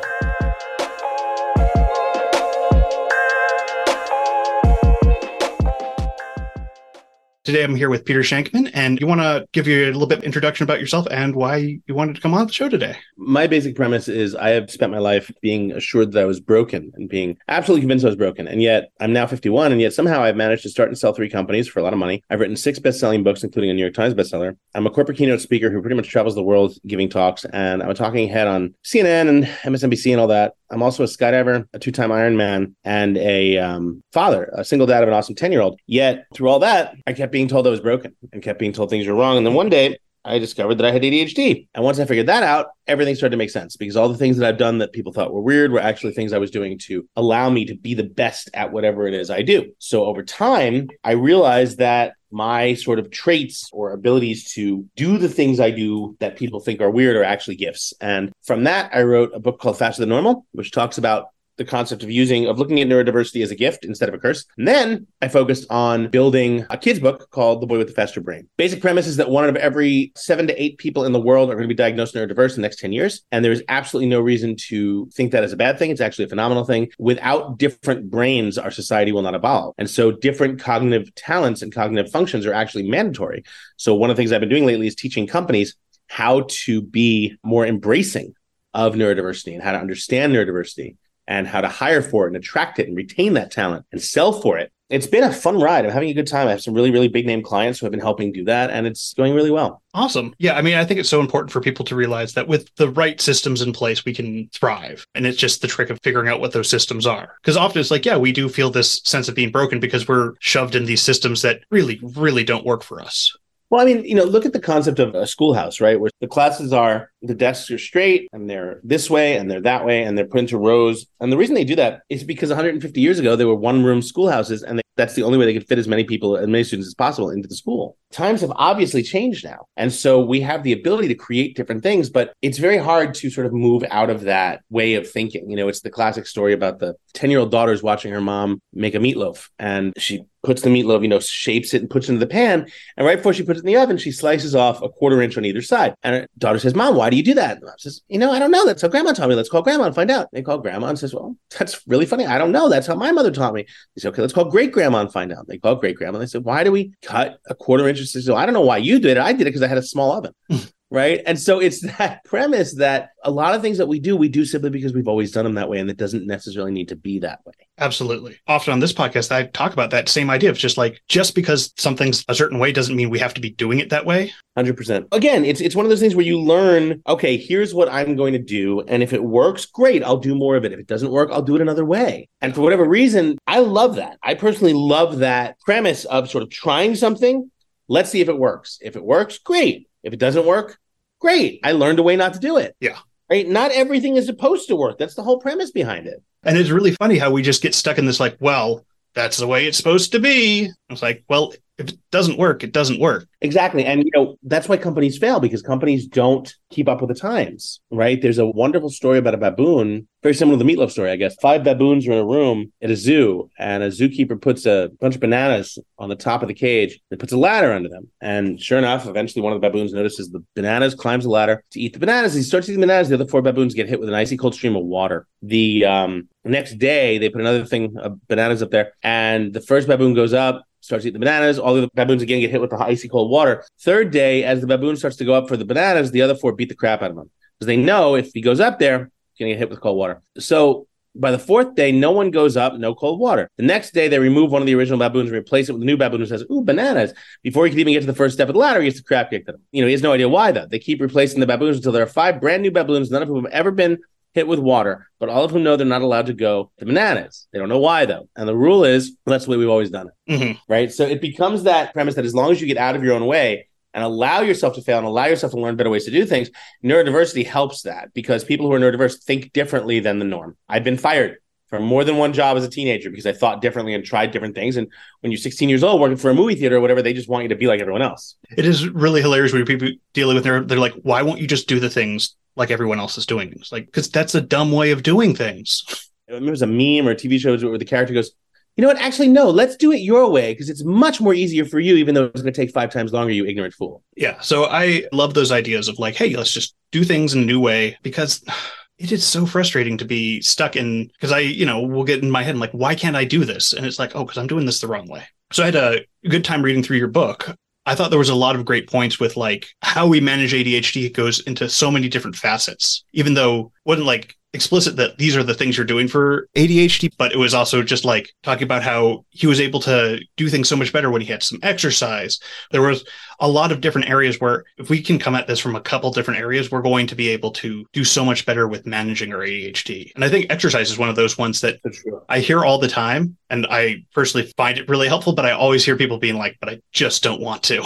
Today 7.44 7.66
I'm 7.66 7.76
here 7.76 7.90
with 7.90 8.06
Peter 8.06 8.22
Shankman, 8.22 8.72
and 8.74 9.02
you 9.02 9.06
want 9.06 9.20
to 9.20 9.46
give 9.52 9.68
you 9.68 9.84
a 9.84 9.92
little 9.92 10.08
bit 10.08 10.20
of 10.20 10.24
introduction 10.24 10.64
about 10.64 10.80
yourself 10.80 11.06
and 11.12 11.36
why 11.36 11.82
you 11.86 11.94
wanted 11.94 12.16
to 12.16 12.22
come 12.22 12.34
on 12.34 12.48
the 12.48 12.54
show 12.54 12.70
today. 12.70 12.96
My 13.18 13.48
basic 13.48 13.76
premise 13.76 14.08
is 14.08 14.34
I 14.34 14.52
have 14.52 14.72
spent 14.72 14.94
my 14.94 15.00
life 15.00 15.30
being 15.42 15.74
assured 15.74 16.14
that 16.14 16.22
I 16.22 16.26
was 16.26 16.40
broken 16.40 16.94
and 16.96 17.10
being 17.10 17.38
absolutely 17.50 17.82
convinced 17.82 18.06
I 18.06 18.08
was 18.08 18.16
broken. 18.16 18.48
And 18.48 18.62
yet 18.62 18.92
I'm 19.02 19.12
now 19.12 19.28
51, 19.28 19.74
and 19.74 19.82
yet 19.82 19.92
somehow 19.92 20.24
I've 20.24 20.38
managed 20.38 20.64
to 20.64 20.70
start 20.70 20.88
and 20.88 20.98
sell 20.98 21.12
three 21.12 21.30
companies 21.30 21.68
for 21.68 21.82
a 21.82 21.84
lot 21.84 21.92
of 21.92 22.00
money. 22.00 22.24
I've 22.30 22.40
written 22.40 22.56
six 22.56 22.80
best-selling 22.80 23.24
books, 23.24 23.44
including 23.44 23.72
a 23.72 23.74
New 23.74 23.82
York 23.82 23.94
Times 23.94 24.14
bestseller. 24.14 24.56
I'm 24.74 24.88
a 24.88 24.90
corporate 24.90 25.18
keynote 25.18 25.42
speaker 25.42 25.70
who 25.70 25.82
pretty 25.82 25.98
much 25.98 26.08
travels 26.08 26.36
the 26.36 26.44
world 26.44 26.78
giving 26.88 27.10
talks, 27.10 27.44
and 27.44 27.84
I'm 27.84 27.90
a 27.90 27.94
talking 27.94 28.30
head 28.30 28.48
on 28.48 28.74
CNN 28.86 29.28
and 29.28 29.44
MSNBC 29.44 30.14
and 30.14 30.22
all 30.22 30.28
that. 30.28 30.54
I'm 30.72 30.82
also 30.82 31.04
a 31.04 31.08
skydiver, 31.08 31.68
a 31.74 31.80
two-time 31.80 32.10
Ironman, 32.10 32.74
and 32.84 33.18
a 33.18 33.58
um, 33.58 34.02
father, 34.12 34.50
a 34.56 34.64
single 34.64 34.88
dad 34.88 35.04
of 35.04 35.10
an 35.10 35.14
awesome 35.14 35.36
10-year-old. 35.36 35.80
Yet 35.86 36.26
through 36.34 36.48
all 36.48 36.60
that, 36.60 36.96
I 37.06 37.14
kept 37.14 37.33
being 37.34 37.50
told 37.50 37.68
I 37.68 37.72
was 37.72 37.82
broken 37.82 38.16
and 38.32 38.42
kept 38.42 38.60
being 38.60 38.72
told 38.72 38.90
things 38.90 39.06
were 39.06 39.16
wrong. 39.16 39.36
And 39.36 39.46
then 39.46 39.54
one 39.54 39.70
day 39.70 39.98
I 40.26 40.40
discovered 40.40 40.76
that 40.76 40.86
I 40.86 40.92
had 40.92 41.02
ADHD. 41.02 41.68
And 41.74 41.84
once 41.84 42.00
I 42.00 42.06
figured 42.06 42.28
that 42.28 42.44
out, 42.44 42.68
everything 42.88 43.16
started 43.16 43.32
to 43.32 43.38
make 43.38 43.50
sense 43.50 43.76
because 43.76 43.98
all 43.98 44.08
the 44.08 44.18
things 44.18 44.38
that 44.38 44.48
I've 44.48 44.58
done 44.58 44.78
that 44.78 44.94
people 44.94 45.12
thought 45.12 45.34
were 45.34 45.42
weird 45.42 45.72
were 45.72 45.82
actually 45.82 46.14
things 46.14 46.32
I 46.32 46.38
was 46.38 46.52
doing 46.52 46.78
to 46.84 47.06
allow 47.18 47.50
me 47.50 47.66
to 47.66 47.76
be 47.76 47.94
the 47.94 48.04
best 48.04 48.50
at 48.54 48.72
whatever 48.72 49.06
it 49.06 49.14
is 49.14 49.30
I 49.30 49.42
do. 49.42 49.74
So 49.80 50.06
over 50.06 50.24
time, 50.24 50.88
I 51.04 51.12
realized 51.12 51.80
that 51.80 52.14
my 52.32 52.74
sort 52.74 53.00
of 53.00 53.12
traits 53.12 53.70
or 53.74 53.92
abilities 53.92 54.52
to 54.54 54.86
do 54.96 55.18
the 55.18 55.30
things 55.30 55.60
I 55.60 55.70
do 55.70 56.16
that 56.20 56.38
people 56.38 56.60
think 56.60 56.82
are 56.82 56.90
weird 56.90 57.16
are 57.16 57.24
actually 57.24 57.58
gifts. 57.58 57.94
And 58.02 58.32
from 58.44 58.64
that, 58.64 58.90
I 58.94 59.04
wrote 59.04 59.32
a 59.36 59.40
book 59.40 59.60
called 59.60 59.78
Faster 59.78 60.02
Than 60.02 60.10
Normal, 60.10 60.46
which 60.54 60.72
talks 60.72 60.98
about 60.98 61.28
the 61.58 61.66
concept 61.66 62.04
of 62.04 62.12
using 62.12 62.48
of 62.48 62.60
looking 62.60 62.80
at 62.80 62.88
neurodiversity 62.88 63.44
as 63.44 63.52
a 63.52 63.56
gift 63.56 63.86
instead 63.86 64.10
of 64.10 64.16
a 64.16 64.18
curse. 64.18 64.46
And 64.58 64.68
then 64.68 65.08
I 65.22 65.28
focused 65.28 65.66
on 65.70 66.10
building 66.10 66.66
a 66.70 66.78
kids 66.78 67.00
book 67.00 67.30
called 67.30 67.62
The 67.62 67.68
Boy 67.68 67.78
with 67.78 67.88
the 67.88 67.94
Faster 67.94 68.22
Brain. 68.22 68.48
Basic 68.58 68.82
premise 68.82 69.08
is 69.08 69.18
that 69.18 69.30
one 69.30 69.44
out 69.44 69.50
of 69.50 69.56
every 69.58 70.12
seven 70.16 70.48
to 70.48 70.62
eight 70.62 70.78
people 70.78 71.06
in 71.06 71.12
the 71.12 71.20
world 71.20 71.50
are 71.50 71.54
going 71.54 71.68
to 71.68 71.68
be 71.68 71.74
diagnosed 71.74 72.16
neurodiverse 72.16 72.52
in 72.52 72.56
the 72.58 72.62
next 72.62 72.80
10 72.80 72.92
years. 72.92 73.24
And 73.32 73.44
there's 73.44 73.62
absolutely 73.70 74.10
no 74.10 74.22
reason 74.22 74.56
to 74.68 75.08
think 75.14 75.32
that 75.32 75.44
is 75.44 75.54
a 75.54 75.58
bad 75.58 75.78
thing. 75.78 75.92
It's 75.92 76.02
actually 76.02 76.26
a 76.26 76.30
phenomenal 76.30 76.66
thing. 76.66 76.90
Without 76.98 77.58
different 77.58 78.10
brains, 78.10 78.58
our 78.58 78.72
society 78.72 79.12
will 79.12 79.22
not 79.22 79.36
evolve. 79.36 79.76
And 79.78 79.90
so 79.90 80.12
different 80.12 80.60
cognitive 80.60 81.14
talents 81.16 81.62
and 81.62 81.74
cognitive 81.74 82.12
functions 82.12 82.46
are 82.46 82.54
actually 82.54 82.90
mandatory. 82.90 83.44
So 83.78 83.96
one 83.96 84.10
of 84.10 84.16
the 84.16 84.22
things 84.22 84.32
I've 84.32 84.42
been 84.42 84.50
doing 84.50 84.66
lately 84.66 84.88
is 84.88 84.96
teaching 84.96 85.28
companies 85.28 85.76
how 86.08 86.46
to 86.48 86.82
be 86.82 87.38
more 87.44 87.66
embracing 87.66 88.34
of 88.74 88.96
neurodiversity 88.96 89.54
and 89.54 89.64
how 89.64 89.72
to 89.72 89.80
understand 89.80 90.34
neurodiversity 90.34 90.98
and 91.28 91.48
how 91.48 91.62
to 91.62 91.68
hire 91.68 92.02
for 92.02 92.26
it 92.26 92.28
and 92.28 92.38
attract 92.38 92.80
it 92.80 92.88
and 92.88 92.98
retain 92.98 93.34
that 93.34 93.52
talent 93.52 93.86
and 93.92 94.02
sell 94.02 94.34
for 94.34 94.58
it. 94.58 94.72
It's 94.90 95.08
been 95.08 95.24
a 95.24 95.34
fun 95.34 95.60
ride. 95.60 95.86
I'm 95.86 95.92
having 95.92 96.10
a 96.10 96.14
good 96.14 96.28
time. 96.28 96.48
I 96.48 96.52
have 96.52 96.62
some 96.62 96.76
really, 96.76 96.92
really 96.92 97.08
big 97.08 97.26
name 97.26 97.42
clients 97.42 97.80
who 97.80 97.88
have 97.88 97.92
been 97.92 98.00
helping 98.00 98.32
do 98.32 98.44
that, 98.46 98.70
and 98.70 98.86
it's 98.86 99.14
going 99.16 99.34
really 99.34 99.50
well. 99.50 99.82
Awesome. 99.96 100.36
Yeah. 100.38 100.56
I 100.56 100.62
mean, 100.62 100.76
I 100.76 100.86
think 100.86 101.00
it's 101.00 101.10
so 101.10 101.20
important 101.20 101.52
for 101.52 101.62
people 101.62 101.84
to 101.86 101.96
realize 101.96 102.34
that 102.34 102.48
with 102.48 102.70
the 102.76 102.90
right 102.90 103.20
systems 103.20 103.64
in 103.64 103.74
place, 103.74 104.06
we 104.06 104.14
can 104.14 104.50
thrive. 104.54 105.08
And 105.16 105.26
it's 105.26 105.38
just 105.38 105.62
the 105.62 105.68
trick 105.68 105.90
of 105.90 106.00
figuring 106.04 106.28
out 106.28 106.42
what 106.42 106.52
those 106.52 106.70
systems 106.70 107.08
are. 107.08 107.36
Because 107.42 107.58
often 107.58 107.80
it's 107.80 107.90
like, 107.90 108.06
yeah, 108.06 108.18
we 108.18 108.32
do 108.32 108.48
feel 108.50 108.70
this 108.70 109.02
sense 109.06 109.28
of 109.28 109.36
being 109.36 109.52
broken 109.52 109.80
because 109.80 110.08
we're 110.08 110.34
shoved 110.40 110.76
in 110.76 110.86
these 110.86 111.02
systems 111.02 111.42
that 111.42 111.62
really, 111.72 112.00
really 112.16 112.44
don't 112.44 112.66
work 112.66 112.84
for 112.84 113.02
us. 113.02 113.36
Well, 113.74 113.82
I 113.82 113.86
mean, 113.86 114.06
you 114.06 114.14
know, 114.14 114.24
look 114.24 114.46
at 114.46 114.54
the 114.54 114.60
concept 114.60 115.00
of 115.00 115.16
a 115.16 115.26
schoolhouse, 115.26 115.82
right? 115.82 116.00
Where 116.00 116.12
the 116.22 116.28
classes 116.28 116.72
are, 116.72 117.10
the 117.24 117.34
desks 117.34 117.72
are 117.72 117.80
straight 117.80 118.28
and 118.32 118.48
they're 118.48 118.80
this 118.84 119.10
way 119.10 119.36
and 119.36 119.50
they're 119.50 119.62
that 119.62 119.84
way 119.84 120.04
and 120.04 120.16
they're 120.16 120.28
put 120.28 120.42
into 120.42 120.60
rows. 120.60 121.08
And 121.20 121.32
the 121.32 121.38
reason 121.38 121.56
they 121.56 121.64
do 121.64 121.76
that 121.78 122.02
is 122.08 122.24
because 122.24 122.50
150 122.50 123.02
years 123.02 123.18
ago, 123.18 123.36
they 123.36 123.46
were 123.46 123.56
one 123.56 123.84
room 123.84 124.04
schoolhouses 124.04 124.62
and 124.62 124.78
they, 124.78 124.84
that's 124.96 125.16
the 125.16 125.24
only 125.24 125.40
way 125.40 125.46
they 125.46 125.54
could 125.54 125.68
fit 125.68 125.80
as 125.80 125.88
many 125.88 126.04
people, 126.04 126.38
as 126.38 126.46
many 126.46 126.64
students 126.64 126.88
as 126.88 126.94
possible 126.94 127.32
into 127.32 127.48
the 127.48 127.56
school. 127.56 127.98
Times 128.14 128.42
have 128.42 128.54
obviously 128.56 129.04
changed 129.04 129.44
now. 129.44 129.66
And 129.76 129.92
so 129.92 130.20
we 130.20 130.42
have 130.42 130.64
the 130.64 130.72
ability 130.74 131.08
to 131.10 131.16
create 131.16 131.56
different 131.56 131.84
things, 131.84 132.10
but 132.10 132.34
it's 132.42 132.58
very 132.58 132.78
hard 132.78 133.14
to 133.16 133.30
sort 133.30 133.48
of 133.48 133.54
move 133.54 133.84
out 133.90 134.10
of 134.10 134.22
that 134.22 134.62
way 134.70 134.96
of 134.96 135.10
thinking. 135.10 135.50
You 135.50 135.58
know, 135.58 135.68
it's 135.68 135.82
the 135.82 135.90
classic 135.90 136.28
story 136.28 136.54
about 136.54 136.80
the 136.80 136.96
10 137.14 137.30
year 137.30 137.40
old 137.40 137.52
daughter's 137.52 137.84
watching 137.84 138.12
her 138.12 138.22
mom 138.22 138.62
make 138.74 138.96
a 138.96 139.00
meatloaf 139.00 139.50
and 139.60 139.94
she 139.98 140.26
puts 140.44 140.62
the 140.62 140.70
meatloaf, 140.70 141.02
you 141.02 141.08
know, 141.08 141.20
shapes 141.20 141.74
it 141.74 141.82
and 141.82 141.90
puts 141.90 142.10
it 142.10 142.14
in 142.14 142.20
the 142.20 142.28
pan. 142.28 142.68
And 142.98 143.08
right 143.08 143.16
before 143.16 143.34
she 143.34 143.44
puts 143.44 143.60
it 143.60 143.66
in 143.66 143.68
the 143.68 143.78
oven, 143.78 143.98
she 143.98 144.12
slices 144.12 144.54
off 144.54 144.82
a 144.82 144.90
quarter 144.90 145.22
inch 145.22 145.38
on 145.38 145.46
either 145.46 145.62
side. 145.62 145.96
And 146.04 146.16
her 146.16 146.28
daughter 146.38 146.60
says, 146.60 146.76
Mom, 146.76 146.96
why 146.96 147.10
do 147.10 147.16
you 147.16 147.24
do 147.24 147.34
that? 147.36 147.52
And 147.52 147.62
the 147.62 147.68
mom 147.68 147.76
says, 147.80 148.02
You 148.10 148.20
know, 148.20 148.32
I 148.32 148.40
don't 148.40 148.52
know. 148.52 148.66
That's 148.66 148.82
how 148.82 148.90
grandma 148.90 149.14
taught 149.14 149.30
me. 149.30 149.36
Let's 149.36 149.50
call 149.50 149.62
grandma 149.62 149.86
and 149.86 149.96
find 149.96 150.12
out. 150.12 150.28
They 150.34 150.42
call 150.42 150.58
grandma 150.58 150.88
and 150.88 151.00
says, 151.00 151.14
Well, 151.14 151.38
that's 151.58 151.82
really 151.88 152.06
funny. 152.06 152.26
I 152.26 152.38
don't 152.38 152.52
know. 152.52 152.70
That's 152.70 152.88
how 152.88 152.96
my 152.96 153.12
mother 153.12 153.32
taught 153.32 153.54
me. 153.54 153.66
They 153.96 154.02
say, 154.02 154.10
Okay, 154.10 154.22
let's 154.22 154.34
call 154.34 154.46
great 154.46 154.74
grandma 154.74 155.00
and 155.00 155.12
find 155.12 155.32
out. 155.32 155.48
They 155.48 155.58
call 155.58 155.76
great 155.76 155.96
grandma. 155.96 156.18
And 156.18 156.24
they 156.24 156.30
said, 156.30 156.44
Why 156.44 156.64
do 156.64 156.72
we 156.72 156.94
cut 157.02 157.40
a 157.48 157.56
quarter 157.56 157.88
inch? 157.88 158.03
Says, 158.06 158.30
I 158.30 158.46
don't 158.46 158.54
know 158.54 158.62
why 158.62 158.78
you 158.78 159.00
did 159.00 159.18
it. 159.18 159.22
I 159.22 159.34
did 159.34 159.42
it 159.42 159.46
because 159.46 159.62
I 159.62 159.68
had 159.68 159.78
a 159.78 159.84
small 159.84 160.12
oven. 160.12 160.34
Hmm. 160.50 160.58
right? 160.94 161.22
And 161.26 161.40
so 161.40 161.60
it's 161.60 161.82
that 161.98 162.24
premise 162.24 162.76
that 162.76 163.10
a 163.24 163.32
lot 163.32 163.56
of 163.56 163.62
things 163.62 163.78
that 163.80 163.88
we 163.88 164.00
do, 164.00 164.16
we 164.16 164.30
do 164.30 164.46
simply 164.46 164.70
because 164.70 164.94
we've 164.94 165.08
always 165.08 165.32
done 165.32 165.44
them 165.44 165.56
that 165.56 165.70
way, 165.70 165.80
and 165.80 165.90
it 165.90 165.98
doesn't 165.98 166.28
necessarily 166.28 166.72
need 166.72 166.90
to 166.90 166.96
be 166.96 167.20
that 167.20 167.46
way. 167.46 167.54
Absolutely. 167.80 168.38
Often 168.48 168.74
on 168.74 168.80
this 168.80 168.94
podcast, 168.94 169.32
I 169.32 169.48
talk 169.48 169.74
about 169.74 169.90
that 169.90 170.08
same 170.08 170.30
idea 170.30 170.52
of 170.52 170.58
just 170.58 170.78
like 170.78 171.02
just 171.10 171.34
because 171.34 171.74
something's 171.78 172.24
a 172.28 172.36
certain 172.36 172.60
way 172.60 172.72
doesn't 172.72 172.96
mean 172.96 173.10
we 173.10 173.20
have 173.20 173.34
to 173.34 173.42
be 173.42 173.50
doing 173.50 173.80
it 173.80 173.90
that 173.90 174.06
way. 174.06 174.32
Hundred 174.56 174.78
percent. 174.78 175.08
Again, 175.12 175.44
it's 175.44 175.60
it's 175.60 175.76
one 175.76 175.86
of 175.86 175.90
those 175.90 176.00
things 176.00 176.16
where 176.16 176.26
you 176.26 176.40
learn. 176.40 177.02
Okay, 177.08 177.38
here's 177.38 177.74
what 177.74 177.90
I'm 177.90 178.16
going 178.16 178.34
to 178.34 178.40
do, 178.40 178.82
and 178.82 179.02
if 179.02 179.12
it 179.12 179.24
works, 179.24 179.66
great. 179.66 180.04
I'll 180.04 180.18
do 180.18 180.36
more 180.36 180.56
of 180.56 180.64
it. 180.64 180.74
If 180.74 180.80
it 180.80 180.88
doesn't 180.88 181.12
work, 181.12 181.30
I'll 181.32 181.42
do 181.42 181.56
it 181.56 181.62
another 181.62 181.86
way. 181.86 182.30
And 182.42 182.54
for 182.54 182.62
whatever 182.62 182.88
reason, 182.88 183.40
I 183.48 183.60
love 183.60 183.96
that. 183.96 184.20
I 184.22 184.36
personally 184.36 184.74
love 184.74 185.20
that 185.20 185.60
premise 185.62 186.06
of 186.06 186.30
sort 186.30 186.44
of 186.44 186.52
trying 186.52 186.96
something. 186.96 187.50
Let's 187.88 188.10
see 188.10 188.22
if 188.22 188.30
it 188.30 188.38
works. 188.38 188.80
If 188.82 188.96
it 188.96 189.04
works, 189.04 189.38
great. 189.40 189.90
If 190.04 190.14
it 190.14 190.20
doesn't 190.20 190.46
work, 190.46 190.80
great. 191.20 191.60
I 191.64 191.74
learned 191.74 192.00
a 192.00 192.04
way 192.04 192.16
not 192.16 192.34
to 192.34 192.40
do 192.40 192.58
it. 192.58 192.76
Yeah. 192.80 192.98
Right. 193.30 193.48
Not 193.48 193.72
everything 193.72 194.18
is 194.18 194.26
supposed 194.26 194.68
to 194.68 194.76
work. 194.76 194.98
That's 194.98 195.16
the 195.16 195.24
whole 195.24 195.40
premise 195.40 195.72
behind 195.72 196.08
it. 196.08 196.22
And 196.44 196.58
it's 196.58 196.70
really 196.70 196.92
funny 196.92 197.18
how 197.18 197.32
we 197.32 197.42
just 197.42 197.62
get 197.62 197.74
stuck 197.74 197.98
in 197.98 198.06
this 198.06 198.20
like, 198.20 198.38
well, 198.40 198.86
that's 199.16 199.38
the 199.38 199.48
way 199.48 199.66
it's 199.66 199.78
supposed 199.78 200.12
to 200.12 200.20
be. 200.20 200.70
It's 200.90 201.02
like, 201.02 201.24
well, 201.30 201.54
if 201.78 201.90
it 201.90 201.98
doesn't 202.12 202.38
work, 202.38 202.64
it 202.64 202.72
doesn't 202.72 203.00
work. 203.00 203.28
Exactly. 203.42 203.84
And 203.84 204.04
you 204.04 204.12
know, 204.14 204.38
that's 204.44 204.70
why 204.70 204.78
companies 204.78 205.18
fail 205.18 205.40
because 205.40 205.62
companies 205.62 206.06
don't 206.06 206.54
keep 206.70 206.88
up 206.88 207.02
with 207.02 207.10
the 207.10 207.16
times, 207.16 207.80
right? 207.90 208.22
There's 208.22 208.38
a 208.38 208.46
wonderful 208.46 208.90
story 208.90 209.18
about 209.18 209.34
a 209.34 209.38
baboon, 209.38 210.08
very 210.22 210.36
similar 210.36 210.58
to 210.58 210.64
the 210.64 210.72
meatloaf 210.72 210.92
story, 210.92 211.10
I 211.10 211.16
guess. 211.16 211.36
Five 211.42 211.64
baboons 211.64 212.08
are 212.08 212.14
in 212.14 212.20
a 212.20 212.26
room 212.26 212.72
at 212.82 212.92
a 212.92 212.96
zoo, 212.96 213.50
and 213.58 213.82
a 213.82 213.90
zookeeper 213.90 214.40
puts 214.40 214.66
a 214.68 214.92
bunch 215.02 215.16
of 215.16 215.22
bananas 215.22 215.80
on 215.98 216.10
the 216.10 216.16
top 216.16 216.44
of 216.44 216.48
the 216.48 216.54
cage 216.54 217.00
and 217.10 217.20
puts 217.20 217.34
a 217.34 217.38
ladder 217.38 217.74
under 217.74 217.90
them. 217.90 218.08
And 218.22 218.62
sure 218.62 218.78
enough, 218.78 219.08
eventually 219.08 219.42
one 219.42 219.54
of 219.54 219.60
the 219.60 219.68
baboons 219.68 219.94
notices 219.94 220.30
the 220.30 220.44
bananas, 220.56 220.94
climbs 220.94 221.24
the 221.24 221.32
ladder 221.32 221.64
to 221.72 221.80
eat 221.80 221.94
the 221.94 222.00
bananas. 222.00 222.36
He 222.36 222.44
starts 222.44 222.70
eating 222.70 222.82
the 222.82 222.88
bananas. 222.88 223.10
The 223.10 223.16
other 223.16 223.28
four 223.28 223.42
baboons 223.42 223.74
get 223.74 223.90
hit 223.90 224.00
with 224.00 224.10
an 224.10 224.16
icy 224.16 224.38
cold 224.38 224.54
stream 224.54 224.76
of 224.76 224.86
water. 224.86 225.28
The 225.42 225.86
um, 225.86 226.30
next 226.46 226.78
day, 226.78 227.18
they 227.18 227.30
put 227.30 227.42
another 227.42 227.66
thing 227.66 227.98
of 227.98 228.26
bananas 228.28 228.62
up 228.62 228.70
there, 228.70 228.94
and 229.02 229.54
the 229.54 229.62
first 229.62 229.88
baboon 229.88 230.14
goes 230.14 230.34
up, 230.34 230.64
starts 230.84 231.06
eating 231.06 231.14
the 231.14 231.26
bananas. 231.26 231.58
All 231.58 231.74
the 231.74 231.90
baboons 231.94 232.22
again 232.22 232.42
get 232.42 232.52
hit 232.52 232.62
with 232.62 232.70
the 232.70 232.78
icy 232.78 233.08
cold 233.08 233.32
water. 233.32 233.64
Third 233.80 234.12
day, 234.12 234.44
as 234.44 234.62
the 234.62 234.68
baboon 234.68 234.98
starts 234.98 235.16
to 235.18 235.26
go 235.26 235.34
up 235.34 235.48
for 235.48 235.56
the 235.58 235.66
bananas, 235.66 236.12
the 236.12 236.22
other 236.22 236.36
four 236.36 236.52
beat 236.52 236.70
the 236.70 236.76
crap 236.76 237.02
out 237.02 237.12
of 237.12 237.18
him 237.18 237.32
because 237.58 237.68
they 237.68 237.78
know 237.78 238.16
if 238.16 238.32
he 238.34 238.42
goes 238.42 238.60
up 238.60 238.80
there, 238.80 239.10
he's 239.34 239.40
going 239.40 239.50
to 239.50 239.54
get 239.56 239.60
hit 239.60 239.70
with 239.70 239.80
cold 239.80 239.98
water. 239.98 240.22
So 240.38 240.88
by 241.16 241.32
the 241.32 241.40
fourth 241.40 241.76
day, 241.76 241.92
no 241.92 242.12
one 242.12 242.32
goes 242.32 242.58
up, 242.58 242.74
no 242.76 242.96
cold 242.96 243.20
water. 243.20 243.50
The 243.58 243.64
next 243.64 243.94
day, 243.94 244.08
they 244.08 244.20
remove 244.20 244.52
one 244.52 244.62
of 244.62 244.66
the 244.66 244.76
original 244.76 245.00
baboons 245.00 245.30
and 245.30 245.38
replace 245.38 245.70
it 245.70 245.74
with 245.74 245.84
a 245.84 245.86
new 245.86 245.96
baboon 245.96 246.20
who 246.20 246.26
says, 246.26 246.44
Ooh, 246.52 246.64
bananas. 246.64 247.14
Before 247.44 247.66
he 247.66 247.70
can 247.70 247.80
even 247.80 247.94
get 247.94 248.02
to 248.02 248.08
the 248.08 248.14
first 248.14 248.34
step 248.34 248.50
of 248.50 248.54
the 248.54 248.60
ladder, 248.60 248.82
he 248.82 248.88
gets 248.88 248.98
the 248.98 249.04
crap 249.04 249.30
kicked 249.30 249.48
at 249.48 249.56
him. 249.56 249.62
You 249.72 249.82
know, 249.82 249.88
he 249.88 249.94
has 249.94 250.02
no 250.02 250.12
idea 250.12 250.28
why, 250.28 250.52
though. 250.52 250.66
They 250.66 250.80
keep 250.80 251.00
replacing 251.00 251.40
the 251.40 251.46
baboons 251.46 251.78
until 251.78 251.92
there 251.92 252.04
are 252.04 252.08
five 252.08 252.42
brand 252.42 252.64
new 252.64 252.72
baboons, 252.72 253.12
none 253.12 253.22
of 253.22 253.28
whom 253.28 253.46
have 253.46 253.54
ever 253.54 253.72
been 253.72 254.00
hit 254.34 254.48
with 254.48 254.60
water, 254.60 255.08
but 255.20 255.30
all 255.30 255.44
of 255.44 255.52
whom 255.52 255.64
know 255.64 255.76
they're 255.76 255.86
not 255.86 256.02
allowed 256.02 256.26
to 256.26 256.34
go 256.34 256.72
to 256.80 256.86
bananas. 256.86 257.48
They 257.52 257.60
don't 257.60 257.70
know 257.70 257.80
why 257.80 258.06
though. 258.06 258.28
And 258.36 258.48
the 258.48 258.56
rule 258.56 258.84
is 258.84 259.16
well, 259.26 259.32
that's 259.34 259.46
the 259.46 259.52
way 259.52 259.58
we've 259.58 259.70
always 259.70 259.90
done 259.90 260.08
it. 260.08 260.32
Mhm. 260.34 260.58
Right. 260.68 260.92
So 260.92 261.06
it 261.06 261.22
becomes 261.22 261.64
that 261.64 261.94
premise 261.94 262.16
that 262.16 262.26
as 262.26 262.34
long 262.36 262.52
as 262.52 262.60
you 262.60 262.68
get 262.68 262.78
out 262.78 262.96
of 262.96 263.04
your 263.04 263.14
own 263.14 263.26
way 263.26 263.68
and 263.94 264.04
allow 264.04 264.42
yourself 264.42 264.74
to 264.76 264.82
fail 264.82 264.98
and 264.98 265.06
allow 265.08 265.26
yourself 265.26 265.52
to 265.54 265.60
learn 265.60 265.76
better 265.76 265.90
ways 265.90 266.06
to 266.06 266.12
do 266.12 266.26
things, 266.26 266.50
neurodiversity 266.84 267.46
helps 267.46 267.84
that 267.84 268.14
because 268.14 268.44
people 268.44 268.66
who 268.66 268.74
are 268.74 268.80
neurodiverse 268.80 269.24
think 269.24 269.54
differently 269.54 270.00
than 270.00 270.20
the 270.20 270.26
norm. 270.26 270.58
I've 270.68 270.84
been 270.84 270.98
fired 270.98 271.38
from 271.68 271.84
more 271.84 272.04
than 272.04 272.18
one 272.18 272.34
job 272.34 272.56
as 272.58 272.64
a 272.64 272.70
teenager 272.70 273.10
because 273.10 273.26
I 273.26 273.34
thought 273.34 273.62
differently 273.62 273.94
and 273.96 274.04
tried 274.04 274.32
different 274.32 274.54
things. 274.56 274.78
And 274.78 274.88
when 275.22 275.32
you're 275.32 275.40
16 275.40 275.70
years 275.70 275.84
old 275.84 276.02
working 276.02 276.18
for 276.18 276.30
a 276.30 276.34
movie 276.34 276.56
theater 276.56 276.78
or 276.78 276.82
whatever, 276.82 277.02
they 277.02 277.14
just 277.14 277.28
want 277.30 277.44
you 277.44 277.50
to 277.50 277.56
be 277.56 277.66
like 277.68 277.82
everyone 277.82 278.04
else. 278.04 278.36
It 278.58 278.66
is 278.66 278.88
really 278.88 279.22
hilarious 279.22 279.54
when 279.54 279.66
people 279.66 279.90
dealing 280.14 280.36
with 280.36 280.44
their, 280.44 280.62
they're 280.62 280.78
like, 280.78 280.94
why 281.02 281.22
won't 281.24 281.40
you 281.40 281.48
just 281.48 281.68
do 281.68 281.80
the 281.80 281.90
things 281.90 282.36
like 282.56 282.72
everyone 282.72 283.00
else 283.00 283.18
is 283.18 283.26
doing? 283.26 283.52
It's 283.54 283.72
like, 283.72 283.86
because 283.86 284.10
that's 284.10 284.36
a 284.36 284.42
dumb 284.42 284.72
way 284.72 284.92
of 284.92 285.04
doing 285.04 285.36
things. 285.36 285.84
I 286.30 286.34
remember 286.34 286.50
it 286.50 286.52
was 286.52 286.62
a 286.62 286.68
meme 286.68 287.08
or 287.08 287.16
TV 287.16 287.40
shows 287.40 287.64
where 287.64 287.78
the 287.78 287.86
character 287.86 288.14
goes, 288.14 288.32
you 288.76 288.82
know 288.82 288.88
what? 288.88 288.98
Actually, 288.98 289.30
no, 289.30 289.50
let's 289.50 289.76
do 289.76 289.92
it 289.92 289.98
your 289.98 290.30
way 290.32 290.54
because 290.54 290.70
it's 290.70 290.84
much 290.84 291.22
more 291.22 291.34
easier 291.34 291.64
for 291.64 291.80
you, 291.80 291.96
even 291.96 292.16
though 292.16 292.26
it's 292.26 292.42
going 292.42 292.54
to 292.54 292.60
take 292.60 292.72
five 292.72 292.92
times 292.92 293.14
longer, 293.14 293.32
you 293.32 293.46
ignorant 293.46 293.74
fool. 293.74 294.04
Yeah. 294.16 294.40
So 294.42 294.66
I 294.66 295.06
love 295.12 295.36
those 295.36 295.52
ideas 295.52 295.88
of 295.88 296.00
like, 296.00 296.16
hey, 296.16 296.36
let's 296.36 296.52
just 296.52 296.76
do 296.92 297.04
things 297.04 297.36
in 297.36 297.44
a 297.44 297.46
new 297.46 297.60
way 297.60 297.98
because 298.02 298.44
it 298.98 299.12
is 299.12 299.24
so 299.24 299.46
frustrating 299.46 299.98
to 299.98 300.06
be 300.06 300.42
stuck 300.42 300.76
in 300.76 301.08
because 301.08 301.32
I, 301.32 301.40
you 301.40 301.66
know, 301.66 301.82
will 301.82 302.04
get 302.04 302.24
in 302.24 302.32
my 302.32 302.42
head 302.42 302.52
and 302.52 302.60
like, 302.60 302.72
why 302.72 302.96
can't 302.96 303.16
I 303.16 303.26
do 303.26 303.46
this? 303.46 303.74
And 303.74 303.86
it's 303.86 304.00
like, 304.00 304.16
oh, 304.16 304.24
because 304.24 304.38
I'm 304.38 304.48
doing 304.48 304.66
this 304.66 304.80
the 304.80 304.88
wrong 304.88 305.08
way. 305.08 305.24
So 305.52 305.62
I 305.62 305.68
had 305.68 305.76
a 305.76 306.00
good 306.28 306.44
time 306.44 306.64
reading 306.64 306.82
through 306.82 306.98
your 306.98 307.10
book. 307.10 307.56
I 307.86 307.96
thought 307.96 308.10
there 308.10 308.20
was 308.20 308.30
a 308.30 308.36
lot 308.36 308.56
of 308.56 308.66
great 308.66 308.90
points 308.90 309.20
with 309.20 309.36
like 309.36 309.68
how 309.82 310.08
we 310.08 310.22
manage 310.22 310.54
ADHD 310.54 311.06
It 311.06 311.14
goes 311.14 311.40
into 311.42 311.70
so 311.70 311.92
many 311.92 312.08
different 312.08 312.36
facets, 312.36 313.04
even 313.14 313.34
though 313.34 313.72
wasn't 313.86 314.08
like 314.08 314.36
explicit 314.54 314.96
that 314.98 315.18
these 315.18 315.36
are 315.36 315.44
the 315.44 315.54
things 315.54 315.76
you're 315.76 315.86
doing 315.86 316.08
for 316.08 316.48
ADHD, 316.56 317.12
but 317.18 317.32
it 317.32 317.38
was 317.38 317.54
also 317.54 317.82
just 317.82 318.06
like 318.06 318.34
talking 318.44 318.64
about 318.64 318.84
how 318.84 319.26
he 319.32 319.48
was 319.48 319.60
able 319.60 319.80
to 319.82 320.20
do 320.38 320.50
things 320.50 320.70
so 320.70 320.76
much 320.76 320.94
better 320.94 321.10
when 321.10 321.22
he 321.22 321.28
had 321.28 321.44
some 321.44 321.60
exercise. 321.64 322.40
There 322.72 322.82
was 322.82 323.04
a 323.40 323.48
lot 323.48 323.72
of 323.72 323.82
different 323.82 324.10
areas 324.10 324.40
where 324.40 324.64
if 324.78 324.90
we 324.90 325.02
can 325.02 325.18
come 325.18 325.36
at 325.36 325.48
this 325.48 325.60
from 325.60 325.76
a 325.76 325.82
couple 325.82 326.12
different 326.12 326.40
areas, 326.40 326.72
we're 326.72 326.82
going 326.82 327.08
to 327.08 327.16
be 327.16 327.30
able 327.30 327.52
to 327.52 327.86
do 327.94 328.04
so 328.04 328.24
much 328.24 328.46
better 328.46 328.68
with 328.68 328.86
managing 328.86 329.34
our 329.34 329.40
ADHD. 329.40 330.12
And 330.16 330.24
I 330.24 330.30
think 330.30 330.48
exercise 330.50 330.92
is 330.92 330.98
one 330.98 331.10
of 331.10 331.16
those 331.16 331.38
ones 331.38 331.62
that 331.62 331.80
sure. 331.92 332.24
I 332.30 332.40
hear 332.40 332.64
all 332.64 332.78
the 332.78 332.88
time, 332.88 333.38
and 333.50 333.66
I 333.70 334.06
personally 334.14 334.52
find 334.56 334.78
it 334.78 334.88
really 334.88 335.08
helpful. 335.08 335.34
But 335.34 335.46
I 335.46 335.52
always 335.52 335.84
hear 335.84 335.96
people 335.96 336.20
being 336.20 336.38
like, 336.38 336.58
"But 336.60 336.70
I 336.70 336.80
just 336.92 337.24
don't 337.24 337.42
want 337.42 337.64
to." 337.64 337.84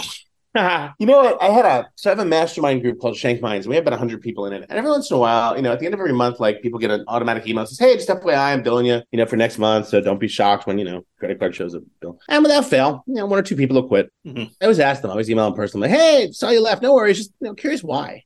you 0.98 1.06
know 1.06 1.18
what? 1.18 1.42
I 1.42 1.46
had 1.50 1.64
a 1.64 1.88
so 1.94 2.10
I 2.10 2.12
have 2.12 2.18
a 2.18 2.24
mastermind 2.24 2.82
group 2.82 3.00
called 3.00 3.16
Shank 3.16 3.40
Minds. 3.40 3.66
We 3.68 3.74
have 3.74 3.86
about 3.86 3.98
hundred 3.98 4.20
people 4.20 4.46
in 4.46 4.52
it, 4.52 4.64
and 4.68 4.78
every 4.78 4.90
once 4.90 5.10
in 5.10 5.16
a 5.16 5.20
while, 5.20 5.56
you 5.56 5.62
know, 5.62 5.72
at 5.72 5.78
the 5.80 5.86
end 5.86 5.94
of 5.94 6.00
every 6.00 6.12
month, 6.12 6.40
like 6.40 6.62
people 6.62 6.78
get 6.78 6.90
an 6.90 7.04
automatic 7.08 7.46
email 7.46 7.64
that 7.64 7.68
says, 7.68 7.78
"Hey, 7.78 7.94
just 7.94 8.08
FYI, 8.08 8.52
I'm 8.52 8.62
billing 8.62 8.86
you, 8.86 9.02
you 9.12 9.18
know, 9.18 9.26
for 9.26 9.36
next 9.36 9.58
month, 9.58 9.88
so 9.88 10.00
don't 10.00 10.18
be 10.20 10.28
shocked 10.28 10.66
when 10.66 10.78
you 10.78 10.84
know 10.84 11.04
credit 11.18 11.38
card 11.38 11.54
shows 11.54 11.74
a 11.74 11.80
bill." 12.00 12.18
And 12.28 12.42
without 12.42 12.64
fail, 12.66 13.04
you 13.06 13.14
know, 13.14 13.26
one 13.26 13.38
or 13.38 13.42
two 13.42 13.56
people 13.56 13.80
will 13.80 13.88
quit. 13.88 14.10
Mhm. 14.26 14.50
I 14.60 14.64
always 14.64 14.80
ask 14.80 15.02
them. 15.02 15.10
I 15.10 15.12
always 15.12 15.30
email 15.30 15.44
them 15.46 15.54
personally, 15.54 15.88
like, 15.88 15.98
"Hey, 15.98 16.30
saw 16.32 16.50
you 16.50 16.62
left. 16.62 16.82
No 16.82 16.94
worries. 16.94 17.18
Just 17.18 17.32
you 17.40 17.48
know, 17.48 17.54
curious 17.54 17.82
why." 17.82 18.24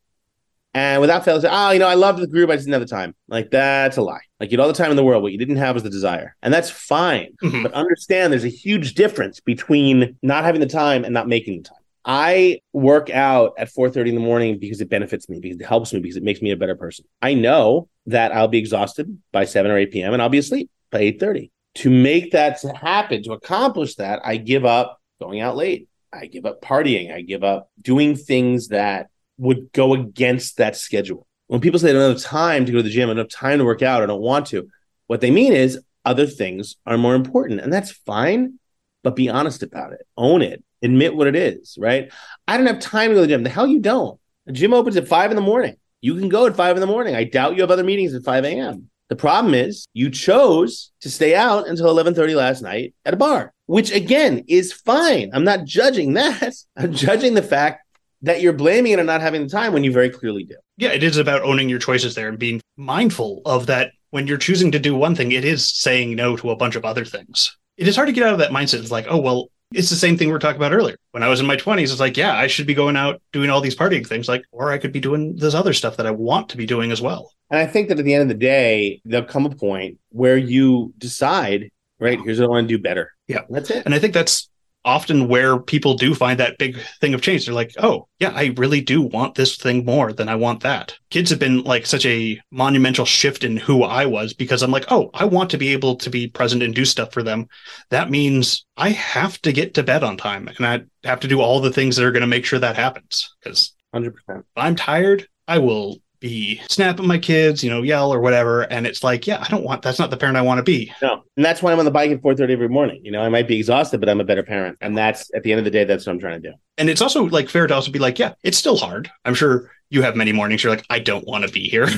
And 0.75 1.03
without 1.03 1.23
fail, 1.25 1.39
they 1.39 1.47
say, 1.47 1.53
"Oh, 1.53 1.71
you 1.71 1.79
know, 1.79 1.89
I 1.89 1.95
loved 1.95 2.19
the 2.19 2.27
group. 2.27 2.49
I 2.49 2.55
just 2.55 2.65
didn't 2.67 2.81
have 2.81 2.89
the 2.89 2.95
time." 2.95 3.15
Like 3.29 3.51
that's 3.51 3.99
a 3.99 4.03
lie. 4.03 4.21
Like 4.41 4.51
you 4.51 4.57
had 4.57 4.63
all 4.63 4.69
the 4.69 4.75
time 4.75 4.91
in 4.91 4.97
the 4.97 5.05
world. 5.05 5.23
What 5.23 5.33
you 5.33 5.39
didn't 5.39 5.57
have 5.57 5.75
was 5.75 5.83
the 5.83 5.91
desire, 5.91 6.35
and 6.43 6.53
that's 6.53 6.71
fine. 6.71 7.35
Mhm. 7.43 7.63
But 7.63 7.73
understand, 7.75 8.33
there's 8.33 8.45
a 8.45 8.49
huge 8.49 8.95
difference 8.95 9.41
between 9.41 10.17
not 10.23 10.45
having 10.45 10.61
the 10.63 10.67
time 10.67 11.05
and 11.05 11.13
not 11.13 11.29
making 11.29 11.59
the 11.63 11.69
time. 11.69 11.77
I 12.05 12.61
work 12.73 13.11
out 13.11 13.55
at 13.59 13.69
4:30 13.69 14.09
in 14.09 14.15
the 14.15 14.21
morning 14.21 14.59
because 14.59 14.81
it 14.81 14.89
benefits 14.89 15.29
me, 15.29 15.39
because 15.41 15.61
it 15.61 15.67
helps 15.67 15.93
me, 15.93 16.01
because 16.01 16.17
it 16.17 16.23
makes 16.23 16.43
me 16.43 16.51
a 16.51 16.57
better 16.57 16.75
person. 16.75 17.05
I 17.21 17.35
know 17.35 17.89
that 18.07 18.33
I'll 18.33 18.49
be 18.49 18.59
exhausted 18.59 19.19
by 19.33 19.45
7 19.45 19.71
or 19.71 19.79
8 19.79 19.93
p.m. 19.93 20.13
and 20.13 20.21
I'll 20.21 20.29
be 20.29 20.39
asleep 20.39 20.71
by 20.91 21.01
8:30. 21.01 21.51
To 21.77 21.91
make 21.91 22.33
that 22.33 22.61
happen, 22.77 23.23
to 23.23 23.33
accomplish 23.33 23.95
that, 23.97 24.21
I 24.25 24.37
give 24.37 24.65
up 24.65 25.01
going 25.21 25.41
out 25.41 25.57
late. 25.57 25.89
I 26.13 26.27
give 26.27 26.45
up 26.45 26.61
partying. 26.61 27.15
I 27.15 27.23
give 27.23 27.43
up 27.45 27.71
doing 27.81 28.17
things 28.17 28.69
that 28.69 29.09
would 29.39 29.73
go 29.73 29.95
against 29.95 30.59
that 30.59 30.77
schedule. 30.77 31.27
When 31.47 31.61
people 31.61 31.79
say 31.79 31.89
they 31.89 31.93
don't 31.95 32.13
have 32.13 32.23
time 32.23 32.67
to 32.67 32.73
go 32.73 32.79
to 32.79 32.83
the 32.83 32.91
gym, 32.91 33.09
I 33.09 33.15
don't 33.15 33.25
have 33.25 33.29
time 33.29 33.59
to 33.59 33.65
work 33.65 33.83
out, 33.83 34.03
I 34.03 34.07
don't 34.07 34.21
want 34.21 34.47
to, 34.49 34.69
what 35.07 35.21
they 35.21 35.31
mean 35.31 35.53
is 35.53 35.81
other 36.05 36.27
things 36.27 36.77
are 36.87 36.99
more 36.99 37.15
important. 37.15 37.61
And 37.61 37.73
that's 37.73 37.91
fine, 37.91 38.59
but 39.03 39.17
be 39.17 39.29
honest 39.29 39.63
about 39.63 39.93
it. 39.93 40.07
Own 40.17 40.43
it. 40.43 40.63
Admit 40.83 41.15
what 41.15 41.27
it 41.27 41.37
is, 41.37 41.77
right? 41.79 42.13
I 42.49 42.57
don't 42.57 42.67
have 42.67 42.81
time 42.81 43.11
to 43.11 43.15
go 43.15 43.21
to 43.21 43.27
the 43.27 43.33
gym. 43.33 43.43
The 43.43 43.51
hell 43.51 43.67
you 43.67 43.81
don't. 43.81 44.19
The 44.47 44.53
gym 44.53 44.75
opens 44.75 44.97
at 44.97 45.09
five 45.09 45.31
in 45.31 45.37
the 45.37 45.43
morning. 45.43 45.77
You 46.01 46.17
can 46.17 46.29
go 46.29 46.47
at 46.47 46.57
five 46.57 46.77
in 46.77 46.81
the 46.81 46.87
morning. 46.87 47.15
I 47.15 47.25
doubt 47.25 47.55
you 47.55 47.63
have 47.63 47.71
other 47.71 47.85
meetings 47.85 48.13
at 48.13 48.25
5 48.25 48.45
a.m. 48.45 48.91
The 49.09 49.17
problem 49.17 49.55
is 49.55 49.87
you 49.93 50.11
chose 50.11 50.91
to 51.03 51.11
stay 51.11 51.35
out 51.35 51.69
until 51.69 51.87
11:30 51.87 52.35
last 52.35 52.63
night 52.63 52.95
at 53.05 53.15
a 53.15 53.17
bar, 53.17 53.53
which 53.67 53.93
again 53.93 54.45
is 54.49 54.73
fine. 54.73 55.31
I'm 55.33 55.45
not 55.45 55.65
judging 55.65 56.15
that. 56.15 56.55
I'm 56.77 56.93
judging 56.93 57.35
the 57.35 57.43
fact 57.43 57.87
that 58.23 58.41
you're 58.41 58.53
blaming 58.53 58.93
it 58.93 58.99
on 58.99 59.07
not 59.07 59.21
having 59.21 59.43
the 59.43 59.49
time 59.49 59.73
when 59.73 59.85
you 59.85 59.93
very 59.93 60.11
clearly 60.11 60.45
do. 60.45 60.57
Yeah, 60.77 60.93
it 60.93 61.03
is 61.03 61.19
about 61.19 61.43
owning 61.43 61.69
your 61.69 61.79
choices 61.79 62.15
there 62.15 62.29
and 62.29 62.39
being 62.39 62.61
mindful 62.77 63.43
of 63.45 63.67
that 63.67 63.93
when 64.11 64.27
you're 64.27 64.39
choosing 64.39 64.73
to 64.73 64.79
do 64.79 64.95
one 64.95 65.15
thing, 65.15 65.33
it 65.33 65.45
is 65.45 65.69
saying 65.69 66.15
no 66.15 66.37
to 66.37 66.51
a 66.51 66.57
bunch 66.57 66.75
of 66.75 66.85
other 66.85 67.05
things. 67.05 67.57
It 67.77 67.89
is 67.89 67.97
hard 67.97 68.09
to 68.09 68.13
get 68.13 68.25
out 68.25 68.33
of 68.33 68.39
that 68.39 68.51
mindset. 68.51 68.81
It's 68.81 68.91
like, 68.91 69.07
oh, 69.09 69.19
well, 69.19 69.49
it's 69.75 69.91
the 69.91 69.97
same 69.97 70.17
thing 70.17 70.29
we 70.29 70.35
are 70.35 70.39
talking 70.39 70.57
about 70.57 70.73
earlier. 70.73 70.97
When 71.11 71.23
I 71.23 71.29
was 71.29 71.41
in 71.41 71.47
my 71.47 71.57
20s, 71.57 71.85
it's 71.85 72.01
like, 72.01 72.17
yeah, 72.17 72.37
I 72.37 72.47
should 72.47 72.67
be 72.67 72.75
going 72.75 72.97
out 72.97 73.21
doing 73.33 73.51
all 73.51 73.61
these 73.61 73.77
partying 73.77 74.07
things, 74.07 74.29
like, 74.29 74.45
or 74.53 74.73
I 74.73 74.79
could 74.79 74.93
be 74.93 75.01
doing 75.01 75.37
this 75.37 75.55
other 75.55 75.73
stuff 75.73 75.97
that 75.97 76.07
I 76.07 76.11
want 76.11 76.49
to 76.51 76.57
be 76.57 76.67
doing 76.67 76.93
as 76.93 77.01
well. 77.03 77.33
And 77.51 77.59
I 77.59 77.67
think 77.67 77.89
that 77.89 77.99
at 77.99 78.05
the 78.05 78.15
end 78.15 78.23
of 78.23 78.29
the 78.29 78.35
day, 78.35 79.01
there'll 79.05 79.27
come 79.27 79.47
a 79.47 79.51
point 79.51 79.99
where 80.11 80.37
you 80.37 80.95
decide, 80.99 81.71
right, 81.99 82.19
here's 82.21 82.41
what 82.41 82.47
I 82.47 82.49
want 82.49 82.69
to 82.69 82.77
do 82.77 82.83
better. 82.83 83.13
Yeah. 83.29 83.43
That's 83.51 83.71
it. 83.71 83.85
And 83.85 83.95
I 83.95 83.99
think 83.99 84.15
that's 84.15 84.49
often 84.85 85.29
where 85.29 85.59
people 85.59 85.95
do 85.95 86.15
find 86.15 86.41
that 86.41 86.59
big 86.59 86.79
thing 87.01 87.15
of 87.15 87.23
change. 87.23 87.45
They're 87.45 87.55
like, 87.55 87.73
oh, 87.79 88.09
yeah, 88.19 88.33
I 88.35 88.55
really 88.57 88.81
do 88.81 89.03
want 89.03 89.35
this 89.35 89.57
thing 89.57 89.85
more 89.85 90.13
than 90.13 90.29
I 90.29 90.35
want 90.35 90.63
that. 90.63 90.97
Kids 91.11 91.31
have 91.31 91.39
been 91.39 91.63
like 91.63 91.87
such 91.87 92.05
a 92.07 92.41
monumental 92.51 93.05
shift 93.05 93.45
in 93.45 93.57
who 93.57 93.83
I 93.85 94.07
was 94.07 94.33
because 94.33 94.63
I'm 94.63 94.73
like, 94.73 94.87
oh, 94.91 95.11
I 95.15 95.25
want 95.25 95.51
to 95.51 95.59
be 95.59 95.69
able 95.69 95.97
to 95.97 96.11
be 96.11 96.29
present 96.29 96.63
and 96.63 96.75
do 96.75 96.85
stuff 96.85 97.13
for 97.13 97.23
them. 97.23 97.47
That 97.91 98.11
means 98.11 98.65
I 98.77 98.91
have 98.91 99.41
to 99.43 99.53
get 99.53 99.75
to 99.75 99.83
bed 99.83 100.03
on 100.03 100.17
time 100.17 100.49
and 100.49 100.67
I 100.67 100.83
have 101.07 101.21
to 101.21 101.29
do 101.29 101.41
all 101.41 101.61
the 101.61 101.73
things 101.73 101.97
that 101.97 102.05
are 102.05 102.13
going 102.13 102.23
to 102.23 102.27
make 102.27 102.45
sure 102.45 102.59
that 102.59 102.77
happens 102.77 103.35
because 103.41 103.75
Hundred 103.93 104.15
percent. 104.15 104.47
If 104.57 104.63
I'm 104.63 104.75
tired, 104.75 105.29
I 105.47 105.59
will 105.59 105.99
be 106.23 106.63
snap 106.69 106.99
at 106.99 107.05
my 107.05 107.19
kids, 107.19 107.63
you 107.63 107.69
know, 107.69 107.83
yell 107.83 108.13
or 108.13 108.21
whatever. 108.21 108.63
And 108.63 108.87
it's 108.87 109.05
like, 109.05 109.27
yeah, 109.27 109.43
I 109.45 109.49
don't 109.49 109.65
want 109.65 109.83
that's 109.83 109.99
not 109.99 110.11
the 110.11 110.17
parent 110.17 110.39
I 110.39 110.43
want 110.43 110.59
to 110.59 110.63
be. 110.63 110.91
No, 111.03 111.23
and 111.37 111.45
that's 111.45 111.63
why 111.63 111.73
I'm 111.73 111.79
on 111.79 111.85
the 111.85 111.91
bike 111.91 112.11
at 112.11 112.23
4:30 112.23 112.51
every 112.51 112.69
morning. 112.69 113.05
You 113.05 113.11
know, 113.11 113.21
I 113.21 113.29
might 113.29 113.47
be 113.47 113.59
exhausted, 113.59 114.01
but 114.01 114.09
I'm 114.09 114.21
a 114.21 114.25
better 114.25 114.43
parent, 114.43 114.79
and 114.81 114.97
that's 114.97 115.31
at 115.35 115.43
the 115.43 115.53
end 115.53 115.59
of 115.59 115.65
the 115.65 115.71
day, 115.71 115.85
that's 115.85 116.07
what 116.07 116.13
I'm 116.13 116.19
trying 116.19 116.41
to 116.41 116.51
do. 116.51 116.55
And 116.79 116.89
it's 116.89 117.03
also 117.03 117.25
like 117.25 117.51
fair 117.51 117.67
to 117.67 117.75
also 117.75 117.91
be 117.91 117.99
like, 117.99 118.19
yeah, 118.19 118.33
it's 118.43 118.57
still 118.57 118.79
hard. 118.79 119.11
I'm 119.27 119.35
sure 119.35 119.71
you 119.91 120.01
have 120.03 120.17
many 120.17 120.33
mornings 120.33 120.65
you're 120.65 120.75
like, 120.75 120.87
I 120.89 121.01
don't 121.01 121.27
want 121.27 121.45
to 121.45 121.53
be 121.53 121.69
here. 121.69 121.89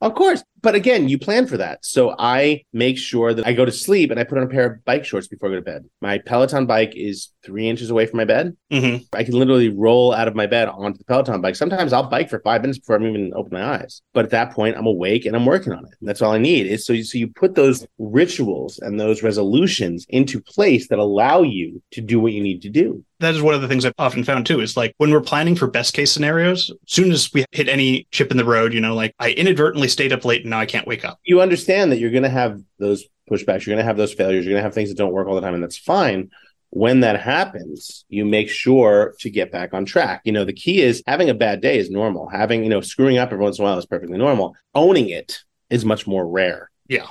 Of 0.00 0.14
course. 0.14 0.42
But 0.64 0.74
again, 0.74 1.10
you 1.10 1.18
plan 1.18 1.46
for 1.46 1.58
that. 1.58 1.84
So 1.84 2.16
I 2.18 2.62
make 2.72 2.96
sure 2.96 3.34
that 3.34 3.46
I 3.46 3.52
go 3.52 3.66
to 3.66 3.70
sleep 3.70 4.10
and 4.10 4.18
I 4.18 4.24
put 4.24 4.38
on 4.38 4.44
a 4.44 4.48
pair 4.48 4.72
of 4.72 4.84
bike 4.86 5.04
shorts 5.04 5.28
before 5.28 5.50
I 5.50 5.52
go 5.52 5.56
to 5.56 5.62
bed. 5.62 5.84
My 6.00 6.16
Peloton 6.16 6.64
bike 6.64 6.94
is 6.96 7.28
three 7.44 7.68
inches 7.68 7.90
away 7.90 8.06
from 8.06 8.16
my 8.16 8.24
bed. 8.24 8.56
Mm-hmm. 8.72 9.04
I 9.12 9.24
can 9.24 9.34
literally 9.34 9.68
roll 9.68 10.14
out 10.14 10.26
of 10.26 10.34
my 10.34 10.46
bed 10.46 10.68
onto 10.68 10.96
the 10.96 11.04
Peloton 11.04 11.42
bike. 11.42 11.54
Sometimes 11.54 11.92
I'll 11.92 12.08
bike 12.08 12.30
for 12.30 12.40
five 12.40 12.62
minutes 12.62 12.78
before 12.78 12.96
I'm 12.96 13.06
even 13.06 13.34
open 13.36 13.52
my 13.52 13.74
eyes. 13.76 14.00
But 14.14 14.24
at 14.24 14.30
that 14.30 14.52
point, 14.52 14.78
I'm 14.78 14.86
awake 14.86 15.26
and 15.26 15.36
I'm 15.36 15.44
working 15.44 15.74
on 15.74 15.84
it. 15.84 15.92
That's 16.00 16.22
all 16.22 16.32
I 16.32 16.38
need. 16.38 16.66
Is 16.66 16.86
so 16.86 16.94
you, 16.94 17.04
so 17.04 17.18
you 17.18 17.28
put 17.28 17.56
those 17.56 17.86
rituals 17.98 18.78
and 18.78 18.98
those 18.98 19.22
resolutions 19.22 20.06
into 20.08 20.40
place 20.40 20.88
that 20.88 20.98
allow 20.98 21.42
you 21.42 21.82
to 21.90 22.00
do 22.00 22.18
what 22.18 22.32
you 22.32 22.42
need 22.42 22.62
to 22.62 22.70
do. 22.70 23.04
That 23.20 23.34
is 23.34 23.42
one 23.42 23.54
of 23.54 23.62
the 23.62 23.68
things 23.68 23.84
I've 23.84 23.94
often 23.98 24.24
found 24.24 24.46
too 24.46 24.60
is 24.60 24.76
like 24.76 24.94
when 24.98 25.10
we're 25.10 25.20
planning 25.20 25.56
for 25.56 25.66
best 25.66 25.94
case 25.94 26.12
scenarios, 26.12 26.70
as 26.70 26.92
soon 26.92 27.12
as 27.12 27.32
we 27.32 27.44
hit 27.52 27.68
any 27.68 28.06
chip 28.10 28.30
in 28.30 28.36
the 28.36 28.44
road, 28.44 28.74
you 28.74 28.80
know, 28.80 28.94
like 28.94 29.14
I 29.18 29.30
inadvertently 29.30 29.88
stayed 29.88 30.12
up 30.12 30.24
late 30.24 30.44
and 30.44 30.53
now 30.54 30.60
I 30.60 30.66
can't 30.66 30.86
wake 30.86 31.04
up. 31.04 31.18
You 31.24 31.40
understand 31.40 31.90
that 31.90 31.98
you're 31.98 32.12
going 32.12 32.22
to 32.22 32.28
have 32.28 32.62
those 32.78 33.04
pushbacks, 33.30 33.66
you're 33.66 33.74
going 33.74 33.84
to 33.84 33.84
have 33.84 33.96
those 33.96 34.14
failures, 34.14 34.44
you're 34.44 34.52
going 34.52 34.60
to 34.60 34.64
have 34.64 34.74
things 34.74 34.88
that 34.88 34.98
don't 34.98 35.12
work 35.12 35.26
all 35.26 35.34
the 35.34 35.40
time, 35.40 35.54
and 35.54 35.62
that's 35.62 35.78
fine. 35.78 36.30
When 36.70 37.00
that 37.00 37.20
happens, 37.20 38.04
you 38.08 38.24
make 38.24 38.48
sure 38.48 39.14
to 39.20 39.30
get 39.30 39.50
back 39.50 39.74
on 39.74 39.84
track. 39.84 40.22
You 40.24 40.32
know, 40.32 40.44
the 40.44 40.52
key 40.52 40.80
is 40.80 41.02
having 41.06 41.30
a 41.30 41.34
bad 41.34 41.60
day 41.60 41.78
is 41.78 41.90
normal. 41.90 42.28
Having, 42.28 42.64
you 42.64 42.70
know, 42.70 42.80
screwing 42.80 43.18
up 43.18 43.32
every 43.32 43.42
once 43.42 43.58
in 43.58 43.64
a 43.64 43.68
while 43.68 43.78
is 43.78 43.86
perfectly 43.86 44.18
normal. 44.18 44.56
Owning 44.74 45.08
it 45.08 45.40
is 45.70 45.84
much 45.84 46.06
more 46.06 46.26
rare. 46.26 46.70
Yeah. 46.88 47.06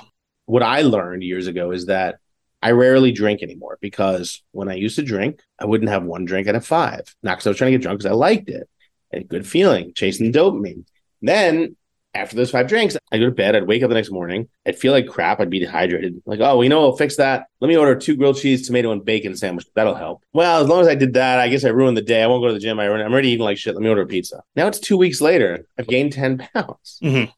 What 0.46 0.62
I 0.62 0.82
learned 0.82 1.22
years 1.22 1.46
ago 1.46 1.70
is 1.70 1.86
that 1.86 2.16
I 2.62 2.72
rarely 2.72 3.12
drink 3.12 3.42
anymore 3.42 3.78
because 3.80 4.42
when 4.52 4.68
I 4.68 4.74
used 4.74 4.96
to 4.96 5.02
drink, 5.02 5.40
I 5.58 5.64
wouldn't 5.64 5.90
have 5.90 6.04
one 6.04 6.26
drink, 6.26 6.46
I'd 6.46 6.54
have 6.54 6.66
five. 6.66 7.14
Not 7.22 7.36
because 7.36 7.46
I 7.46 7.50
was 7.50 7.58
trying 7.58 7.72
to 7.72 7.78
get 7.78 7.82
drunk, 7.82 8.00
because 8.00 8.10
I 8.10 8.14
liked 8.14 8.50
it. 8.50 8.68
I 9.12 9.16
had 9.16 9.24
a 9.24 9.28
good 9.28 9.46
feeling, 9.46 9.92
chasing 9.94 10.30
the 10.30 10.38
dopamine. 10.38 10.84
Then 11.22 11.76
after 12.14 12.36
those 12.36 12.50
five 12.50 12.68
drinks, 12.68 12.96
I'd 13.12 13.18
go 13.18 13.26
to 13.26 13.30
bed. 13.32 13.56
I'd 13.56 13.66
wake 13.66 13.82
up 13.82 13.88
the 13.88 13.94
next 13.94 14.10
morning. 14.10 14.48
I'd 14.66 14.78
feel 14.78 14.92
like 14.92 15.08
crap. 15.08 15.40
I'd 15.40 15.50
be 15.50 15.58
dehydrated. 15.58 16.22
Like, 16.26 16.40
oh, 16.40 16.62
you 16.62 16.68
know, 16.68 16.80
we'll 16.82 16.96
fix 16.96 17.16
that. 17.16 17.46
Let 17.60 17.68
me 17.68 17.76
order 17.76 17.94
two 17.96 18.16
grilled 18.16 18.36
cheese, 18.36 18.66
tomato, 18.66 18.92
and 18.92 19.04
bacon 19.04 19.36
sandwich. 19.36 19.66
That'll 19.74 19.94
help. 19.94 20.22
Well, 20.32 20.62
as 20.62 20.68
long 20.68 20.80
as 20.80 20.88
I 20.88 20.94
did 20.94 21.14
that, 21.14 21.38
I 21.40 21.48
guess 21.48 21.64
I 21.64 21.68
ruined 21.70 21.96
the 21.96 22.02
day. 22.02 22.22
I 22.22 22.26
won't 22.26 22.42
go 22.42 22.48
to 22.48 22.54
the 22.54 22.60
gym. 22.60 22.78
I, 22.78 22.88
I'm 22.88 23.12
already 23.12 23.28
eating 23.30 23.44
like 23.44 23.58
shit. 23.58 23.74
Let 23.74 23.82
me 23.82 23.88
order 23.88 24.02
a 24.02 24.06
pizza. 24.06 24.42
Now 24.56 24.66
it's 24.68 24.78
two 24.78 24.96
weeks 24.96 25.20
later. 25.20 25.66
I've 25.78 25.88
gained 25.88 26.12
10 26.12 26.48
pounds. 26.54 26.98
Mhm. 27.02 27.32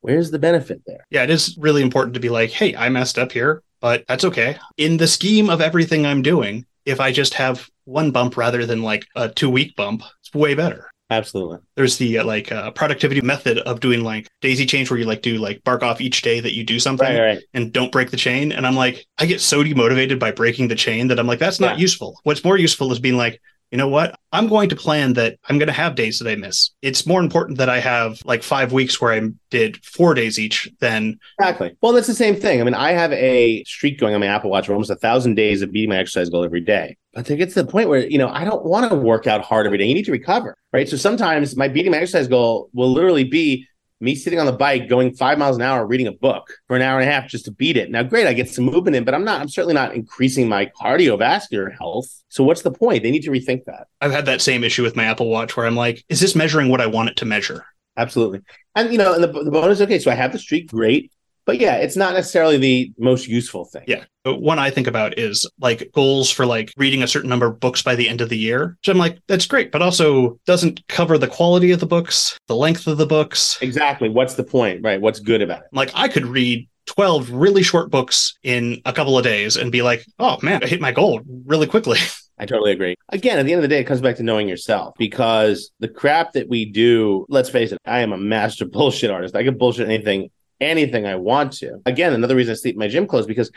Where's 0.00 0.30
the 0.30 0.38
benefit 0.38 0.82
there? 0.86 1.06
Yeah, 1.10 1.22
it 1.22 1.30
is 1.30 1.56
really 1.58 1.82
important 1.82 2.14
to 2.14 2.20
be 2.20 2.28
like, 2.28 2.50
hey, 2.50 2.74
I 2.74 2.88
messed 2.88 3.18
up 3.18 3.30
here, 3.32 3.62
but 3.80 4.04
that's 4.08 4.24
okay. 4.24 4.56
In 4.76 4.96
the 4.96 5.06
scheme 5.06 5.48
of 5.48 5.60
everything 5.60 6.04
I'm 6.06 6.22
doing, 6.22 6.66
if 6.84 6.98
I 7.00 7.12
just 7.12 7.34
have 7.34 7.68
one 7.84 8.10
bump 8.10 8.36
rather 8.36 8.66
than 8.66 8.82
like 8.82 9.06
a 9.14 9.28
two 9.28 9.48
week 9.50 9.76
bump, 9.76 10.02
it's 10.20 10.34
way 10.34 10.54
better. 10.54 10.90
Absolutely. 11.12 11.58
There's 11.76 11.98
the 11.98 12.18
uh, 12.18 12.24
like 12.24 12.50
uh, 12.50 12.70
productivity 12.72 13.20
method 13.20 13.58
of 13.58 13.80
doing 13.80 14.02
like 14.02 14.28
daisy 14.40 14.64
chains 14.66 14.90
where 14.90 14.98
you 14.98 15.04
like 15.04 15.22
do 15.22 15.38
like 15.38 15.62
bark 15.64 15.82
off 15.82 16.00
each 16.00 16.22
day 16.22 16.40
that 16.40 16.54
you 16.54 16.64
do 16.64 16.80
something 16.80 17.06
Right, 17.06 17.20
right. 17.20 17.38
and 17.54 17.72
don't 17.72 17.92
break 17.92 18.10
the 18.10 18.16
chain. 18.16 18.50
And 18.52 18.66
I'm 18.66 18.76
like, 18.76 19.04
I 19.18 19.26
get 19.26 19.40
so 19.40 19.62
demotivated 19.62 20.18
by 20.18 20.32
breaking 20.32 20.68
the 20.68 20.74
chain 20.74 21.08
that 21.08 21.18
I'm 21.18 21.26
like, 21.26 21.38
that's 21.38 21.60
not 21.60 21.76
Yeah. 21.76 21.82
useful. 21.82 22.18
What's 22.24 22.42
more 22.44 22.56
useful 22.58 22.90
is 22.92 22.98
being 22.98 23.16
like, 23.16 23.40
you 23.70 23.78
know 23.78 23.88
what? 23.88 24.14
I'm 24.32 24.48
going 24.48 24.68
to 24.68 24.76
plan 24.76 25.14
that 25.14 25.38
I'm 25.48 25.58
going 25.58 25.66
to 25.68 25.72
have 25.72 25.94
days 25.94 26.18
that 26.18 26.30
I 26.30 26.36
miss. 26.36 26.70
It's 26.82 27.06
more 27.06 27.20
important 27.20 27.56
that 27.58 27.70
I 27.70 27.80
have 27.80 28.20
like 28.24 28.42
five 28.42 28.70
weeks 28.72 29.00
where 29.00 29.12
I 29.14 29.28
did 29.50 29.82
four 29.84 30.12
days 30.12 30.38
each 30.38 30.68
than 30.80 31.18
Exactly. 31.40 31.74
Well, 31.80 31.92
that's 31.92 32.06
the 32.06 32.14
same 32.14 32.36
thing. 32.36 32.60
I 32.60 32.64
mean, 32.64 32.74
I 32.74 32.92
have 32.92 33.12
a 33.12 33.64
streak 33.64 33.98
going 33.98 34.12
on 34.14 34.20
my 34.20 34.26
Apple 34.26 34.50
Watch 34.50 34.66
for 34.66 34.72
almost 34.72 34.90
a 34.90 34.96
thousand 34.96 35.36
days 35.36 35.62
of 35.62 35.72
beating 35.72 35.88
my 35.90 35.96
exercise 35.96 36.28
goal 36.28 36.44
every 36.44 36.60
day. 36.60 36.96
But 37.12 37.26
to 37.26 37.36
get 37.36 37.50
to 37.50 37.62
the 37.62 37.70
point 37.70 37.88
where, 37.88 38.06
you 38.06 38.18
know, 38.18 38.28
I 38.28 38.44
don't 38.44 38.64
want 38.64 38.90
to 38.90 38.96
work 38.96 39.26
out 39.26 39.42
hard 39.42 39.66
every 39.66 39.78
day. 39.78 39.84
You 39.84 39.94
need 39.94 40.06
to 40.06 40.12
recover, 40.12 40.56
right? 40.72 40.88
So 40.88 40.96
sometimes 40.96 41.56
my 41.56 41.68
beating 41.68 41.92
my 41.92 41.98
exercise 41.98 42.26
goal 42.26 42.70
will 42.72 42.90
literally 42.90 43.24
be 43.24 43.66
me 44.00 44.16
sitting 44.16 44.40
on 44.40 44.46
the 44.46 44.52
bike 44.52 44.88
going 44.88 45.14
five 45.14 45.38
miles 45.38 45.54
an 45.54 45.62
hour 45.62 45.86
reading 45.86 46.08
a 46.08 46.12
book 46.12 46.48
for 46.66 46.74
an 46.74 46.82
hour 46.82 46.98
and 46.98 47.08
a 47.08 47.12
half 47.12 47.28
just 47.28 47.44
to 47.44 47.52
beat 47.52 47.76
it. 47.76 47.90
Now, 47.90 48.02
great, 48.02 48.26
I 48.26 48.32
get 48.32 48.48
some 48.48 48.64
movement 48.64 48.96
in, 48.96 49.04
but 49.04 49.14
I'm 49.14 49.24
not, 49.24 49.40
I'm 49.40 49.48
certainly 49.48 49.74
not 49.74 49.94
increasing 49.94 50.48
my 50.48 50.66
cardiovascular 50.82 51.70
health. 51.78 52.08
So 52.28 52.42
what's 52.42 52.62
the 52.62 52.72
point? 52.72 53.04
They 53.04 53.12
need 53.12 53.22
to 53.22 53.30
rethink 53.30 53.64
that. 53.66 53.86
I've 54.00 54.10
had 54.10 54.26
that 54.26 54.40
same 54.40 54.64
issue 54.64 54.82
with 54.82 54.96
my 54.96 55.04
Apple 55.04 55.28
Watch 55.28 55.56
where 55.56 55.66
I'm 55.66 55.76
like, 55.76 56.04
is 56.08 56.18
this 56.18 56.34
measuring 56.34 56.68
what 56.68 56.80
I 56.80 56.86
want 56.86 57.10
it 57.10 57.16
to 57.18 57.24
measure? 57.24 57.64
Absolutely. 57.96 58.40
And, 58.74 58.90
you 58.90 58.98
know, 58.98 59.14
and 59.14 59.22
the, 59.22 59.28
the 59.28 59.50
bonus, 59.50 59.80
okay, 59.82 60.00
so 60.00 60.10
I 60.10 60.14
have 60.14 60.32
the 60.32 60.38
streak, 60.38 60.70
great. 60.70 61.12
But 61.44 61.58
yeah, 61.58 61.76
it's 61.76 61.96
not 61.96 62.14
necessarily 62.14 62.56
the 62.56 62.92
most 62.98 63.26
useful 63.26 63.64
thing. 63.64 63.84
Yeah. 63.86 64.04
But 64.24 64.40
One 64.40 64.58
I 64.58 64.70
think 64.70 64.86
about 64.86 65.18
is 65.18 65.48
like 65.60 65.90
goals 65.92 66.30
for 66.30 66.46
like 66.46 66.72
reading 66.76 67.02
a 67.02 67.08
certain 67.08 67.28
number 67.28 67.46
of 67.46 67.58
books 67.58 67.82
by 67.82 67.96
the 67.96 68.08
end 68.08 68.20
of 68.20 68.28
the 68.28 68.38
year. 68.38 68.76
So 68.84 68.92
I'm 68.92 68.98
like, 68.98 69.18
that's 69.26 69.46
great, 69.46 69.72
but 69.72 69.82
also 69.82 70.38
doesn't 70.46 70.86
cover 70.88 71.18
the 71.18 71.26
quality 71.26 71.72
of 71.72 71.80
the 71.80 71.86
books, 71.86 72.38
the 72.46 72.56
length 72.56 72.86
of 72.86 72.98
the 72.98 73.06
books. 73.06 73.58
Exactly. 73.60 74.08
What's 74.08 74.34
the 74.34 74.44
point, 74.44 74.82
right? 74.82 75.00
What's 75.00 75.18
good 75.18 75.42
about 75.42 75.62
it? 75.62 75.66
Like 75.72 75.90
I 75.94 76.08
could 76.08 76.26
read 76.26 76.68
12 76.86 77.30
really 77.30 77.62
short 77.62 77.90
books 77.90 78.34
in 78.42 78.80
a 78.84 78.92
couple 78.92 79.16
of 79.16 79.24
days 79.24 79.56
and 79.56 79.72
be 79.72 79.82
like, 79.82 80.04
oh 80.18 80.38
man, 80.42 80.62
I 80.62 80.66
hit 80.66 80.80
my 80.80 80.92
goal 80.92 81.20
really 81.46 81.66
quickly. 81.66 81.98
I 82.38 82.46
totally 82.46 82.72
agree. 82.72 82.96
Again, 83.10 83.38
at 83.38 83.46
the 83.46 83.52
end 83.52 83.58
of 83.58 83.62
the 83.62 83.68
day, 83.68 83.80
it 83.80 83.84
comes 83.84 84.00
back 84.00 84.16
to 84.16 84.22
knowing 84.22 84.48
yourself 84.48 84.94
because 84.98 85.70
the 85.78 85.88
crap 85.88 86.32
that 86.32 86.48
we 86.48 86.64
do, 86.64 87.24
let's 87.28 87.50
face 87.50 87.72
it, 87.72 87.78
I 87.84 88.00
am 88.00 88.12
a 88.12 88.16
master 88.18 88.64
bullshit 88.68 89.10
artist. 89.10 89.36
I 89.36 89.44
can 89.44 89.56
bullshit 89.56 89.86
anything, 89.86 90.30
anything 90.62 91.06
I 91.06 91.16
want 91.16 91.52
to. 91.54 91.80
Again, 91.86 92.12
another 92.12 92.36
reason 92.36 92.52
I 92.52 92.54
sleep 92.56 92.74
in 92.74 92.78
my 92.78 92.88
gym 92.88 93.06
clothes 93.06 93.26
because 93.26 93.50